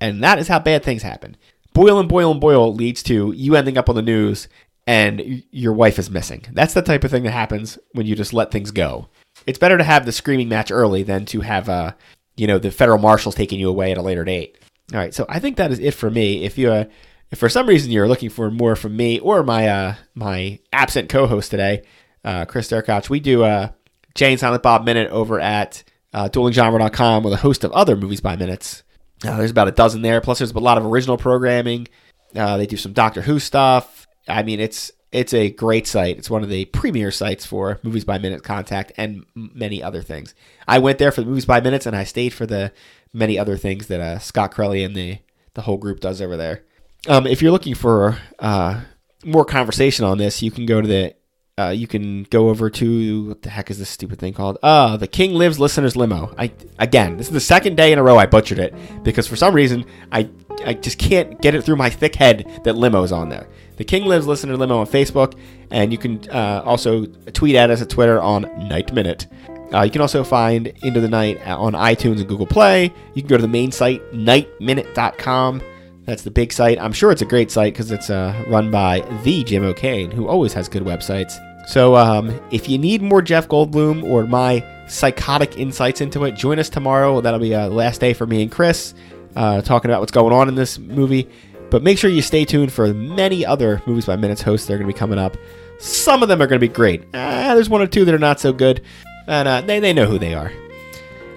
And 0.00 0.22
that 0.22 0.38
is 0.38 0.48
how 0.48 0.58
bad 0.58 0.84
things 0.84 1.02
happen. 1.02 1.36
Boil 1.72 1.98
and 1.98 2.08
boil 2.08 2.30
and 2.30 2.40
boil 2.40 2.74
leads 2.74 3.02
to 3.04 3.32
you 3.32 3.56
ending 3.56 3.78
up 3.78 3.88
on 3.88 3.96
the 3.96 4.02
news 4.02 4.48
and 4.86 5.42
your 5.50 5.74
wife 5.74 5.98
is 5.98 6.10
missing. 6.10 6.46
That's 6.52 6.72
the 6.72 6.82
type 6.82 7.04
of 7.04 7.10
thing 7.10 7.24
that 7.24 7.32
happens 7.32 7.78
when 7.92 8.06
you 8.06 8.16
just 8.16 8.32
let 8.32 8.50
things 8.50 8.70
go. 8.70 9.08
It's 9.46 9.58
better 9.58 9.76
to 9.76 9.84
have 9.84 10.06
the 10.06 10.12
screaming 10.12 10.48
match 10.48 10.70
early 10.70 11.02
than 11.02 11.26
to 11.26 11.42
have 11.42 11.68
uh, 11.68 11.92
you 12.36 12.46
know 12.46 12.58
the 12.58 12.70
federal 12.70 12.98
marshals 12.98 13.34
taking 13.34 13.60
you 13.60 13.68
away 13.68 13.92
at 13.92 13.98
a 13.98 14.02
later 14.02 14.24
date. 14.24 14.58
All 14.92 14.98
right, 14.98 15.12
so 15.12 15.26
I 15.28 15.40
think 15.40 15.58
that 15.58 15.70
is 15.70 15.78
it 15.78 15.92
for 15.92 16.10
me. 16.10 16.44
If 16.44 16.56
you 16.56 16.72
uh, 16.72 16.84
if 17.30 17.38
for 17.38 17.50
some 17.50 17.66
reason 17.66 17.90
you're 17.90 18.08
looking 18.08 18.30
for 18.30 18.50
more 18.50 18.74
from 18.76 18.96
me 18.96 19.18
or 19.18 19.42
my 19.42 19.68
uh, 19.68 19.94
my 20.14 20.58
absent 20.72 21.10
co-host 21.10 21.50
today, 21.50 21.82
uh, 22.28 22.44
Chris 22.44 22.68
Derkach, 22.68 23.08
we 23.08 23.20
do 23.20 23.42
a 23.42 23.74
Jane 24.14 24.36
Silent 24.36 24.62
Bob 24.62 24.84
Minute 24.84 25.10
over 25.10 25.40
at 25.40 25.82
uh, 26.12 26.28
duelinggenre.com 26.28 27.22
with 27.22 27.32
a 27.32 27.38
host 27.38 27.64
of 27.64 27.72
other 27.72 27.96
movies 27.96 28.20
by 28.20 28.36
minutes. 28.36 28.82
Uh, 29.24 29.38
there's 29.38 29.50
about 29.50 29.66
a 29.66 29.72
dozen 29.72 30.02
there. 30.02 30.20
Plus, 30.20 30.38
there's 30.38 30.52
a 30.52 30.58
lot 30.58 30.76
of 30.76 30.84
original 30.84 31.16
programming. 31.16 31.88
Uh, 32.36 32.58
they 32.58 32.66
do 32.66 32.76
some 32.76 32.92
Doctor 32.92 33.22
Who 33.22 33.38
stuff. 33.38 34.06
I 34.28 34.42
mean, 34.42 34.60
it's 34.60 34.92
it's 35.10 35.32
a 35.32 35.48
great 35.48 35.86
site. 35.86 36.18
It's 36.18 36.28
one 36.28 36.42
of 36.42 36.50
the 36.50 36.66
premier 36.66 37.10
sites 37.10 37.46
for 37.46 37.80
movies 37.82 38.04
by 38.04 38.18
minute 38.18 38.42
contact 38.42 38.92
and 38.98 39.24
many 39.34 39.82
other 39.82 40.02
things. 40.02 40.34
I 40.66 40.80
went 40.80 40.98
there 40.98 41.10
for 41.10 41.22
the 41.22 41.26
movies 41.26 41.46
by 41.46 41.62
minutes, 41.62 41.86
and 41.86 41.96
I 41.96 42.04
stayed 42.04 42.34
for 42.34 42.44
the 42.44 42.72
many 43.14 43.38
other 43.38 43.56
things 43.56 43.86
that 43.86 44.00
uh, 44.00 44.18
Scott 44.18 44.52
Crelly 44.52 44.84
and 44.84 44.94
the 44.94 45.18
the 45.54 45.62
whole 45.62 45.78
group 45.78 46.00
does 46.00 46.20
over 46.20 46.36
there. 46.36 46.62
Um, 47.08 47.26
if 47.26 47.40
you're 47.40 47.52
looking 47.52 47.74
for 47.74 48.18
uh, 48.38 48.82
more 49.24 49.46
conversation 49.46 50.04
on 50.04 50.18
this, 50.18 50.42
you 50.42 50.50
can 50.50 50.66
go 50.66 50.82
to 50.82 50.86
the 50.86 51.14
uh, 51.58 51.70
you 51.70 51.86
can 51.86 52.22
go 52.24 52.48
over 52.48 52.70
to 52.70 53.28
what 53.28 53.42
the 53.42 53.50
heck 53.50 53.70
is 53.70 53.78
this 53.78 53.90
stupid 53.90 54.18
thing 54.18 54.32
called? 54.32 54.58
Uh, 54.62 54.96
the 54.96 55.08
King 55.08 55.34
Lives 55.34 55.58
Listeners 55.58 55.96
Limo. 55.96 56.32
I 56.38 56.52
again, 56.78 57.16
this 57.16 57.26
is 57.26 57.32
the 57.32 57.40
second 57.40 57.76
day 57.76 57.92
in 57.92 57.98
a 57.98 58.02
row 58.02 58.16
I 58.16 58.26
butchered 58.26 58.58
it 58.58 58.74
because 59.02 59.26
for 59.26 59.36
some 59.36 59.54
reason 59.54 59.84
I 60.12 60.30
I 60.64 60.74
just 60.74 60.98
can't 60.98 61.40
get 61.40 61.54
it 61.54 61.62
through 61.62 61.76
my 61.76 61.90
thick 61.90 62.14
head 62.14 62.60
that 62.64 62.74
limo's 62.74 63.12
on 63.12 63.28
there. 63.28 63.48
The 63.76 63.84
King 63.84 64.06
Lives 64.06 64.26
Listener 64.26 64.56
Limo 64.56 64.78
on 64.78 64.86
Facebook, 64.86 65.38
and 65.70 65.92
you 65.92 65.98
can 65.98 66.28
uh, 66.30 66.62
also 66.64 67.06
tweet 67.06 67.54
at 67.54 67.70
us 67.70 67.80
at 67.80 67.88
Twitter 67.88 68.20
on 68.20 68.42
Night 68.68 68.92
Minute. 68.92 69.26
Uh, 69.72 69.82
you 69.82 69.90
can 69.90 70.00
also 70.00 70.24
find 70.24 70.68
Into 70.82 71.00
the 71.00 71.08
Night 71.08 71.40
on 71.46 71.74
iTunes 71.74 72.18
and 72.18 72.26
Google 72.26 72.46
Play. 72.46 72.92
You 73.14 73.22
can 73.22 73.28
go 73.28 73.36
to 73.36 73.42
the 73.42 73.48
main 73.48 73.70
site, 73.70 74.02
nightminute.com. 74.12 75.62
That's 76.06 76.22
the 76.22 76.30
big 76.30 76.52
site. 76.52 76.80
I'm 76.80 76.92
sure 76.92 77.12
it's 77.12 77.22
a 77.22 77.26
great 77.26 77.50
site 77.50 77.74
because 77.74 77.90
it's 77.90 78.08
uh, 78.10 78.44
run 78.48 78.70
by 78.70 79.00
the 79.24 79.44
Jim 79.44 79.62
O'Kane, 79.62 80.10
who 80.10 80.26
always 80.26 80.54
has 80.54 80.68
good 80.68 80.82
websites. 80.82 81.38
So 81.68 81.96
um, 81.96 82.40
if 82.50 82.66
you 82.66 82.78
need 82.78 83.02
more 83.02 83.20
Jeff 83.20 83.46
Goldblum 83.46 84.02
or 84.02 84.24
my 84.24 84.64
psychotic 84.86 85.58
insights 85.58 86.00
into 86.00 86.24
it, 86.24 86.32
join 86.32 86.58
us 86.58 86.70
tomorrow. 86.70 87.20
That'll 87.20 87.38
be 87.38 87.52
a 87.52 87.66
uh, 87.66 87.68
last 87.68 88.00
day 88.00 88.14
for 88.14 88.26
me 88.26 88.40
and 88.40 88.50
Chris 88.50 88.94
uh, 89.36 89.60
talking 89.60 89.90
about 89.90 90.00
what's 90.00 90.10
going 90.10 90.32
on 90.32 90.48
in 90.48 90.54
this 90.54 90.78
movie. 90.78 91.28
But 91.68 91.82
make 91.82 91.98
sure 91.98 92.08
you 92.08 92.22
stay 92.22 92.46
tuned 92.46 92.72
for 92.72 92.94
many 92.94 93.44
other 93.44 93.82
Movies 93.86 94.06
by 94.06 94.16
Minutes 94.16 94.40
hosts 94.40 94.66
that 94.66 94.72
are 94.72 94.78
going 94.78 94.88
to 94.88 94.94
be 94.94 94.98
coming 94.98 95.18
up. 95.18 95.36
Some 95.78 96.22
of 96.22 96.30
them 96.30 96.40
are 96.40 96.46
going 96.46 96.58
to 96.58 96.66
be 96.66 96.72
great. 96.72 97.02
Uh, 97.12 97.54
there's 97.54 97.68
one 97.68 97.82
or 97.82 97.86
two 97.86 98.06
that 98.06 98.14
are 98.14 98.18
not 98.18 98.40
so 98.40 98.50
good, 98.50 98.80
and 99.26 99.46
uh, 99.46 99.60
they, 99.60 99.78
they 99.78 99.92
know 99.92 100.06
who 100.06 100.18
they 100.18 100.32
are. 100.32 100.50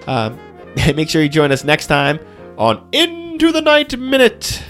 Um, 0.06 0.38
make 0.96 1.10
sure 1.10 1.22
you 1.22 1.28
join 1.28 1.52
us 1.52 1.62
next 1.62 1.88
time 1.88 2.18
on 2.56 2.88
Into 2.92 3.52
the 3.52 3.60
Night 3.60 3.98
Minute. 3.98 4.62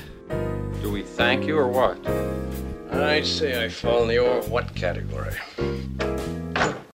Do 0.83 0.91
we 0.91 1.03
thank 1.03 1.47
you 1.47 1.57
or 1.57 1.69
what? 1.69 2.42
I'd 2.93 3.27
say 3.27 3.65
I 3.65 3.69
fall 3.69 4.03
in 4.03 4.09
the 4.09 4.19
or 4.19 4.43
what 4.43 4.75
category. 4.75 5.35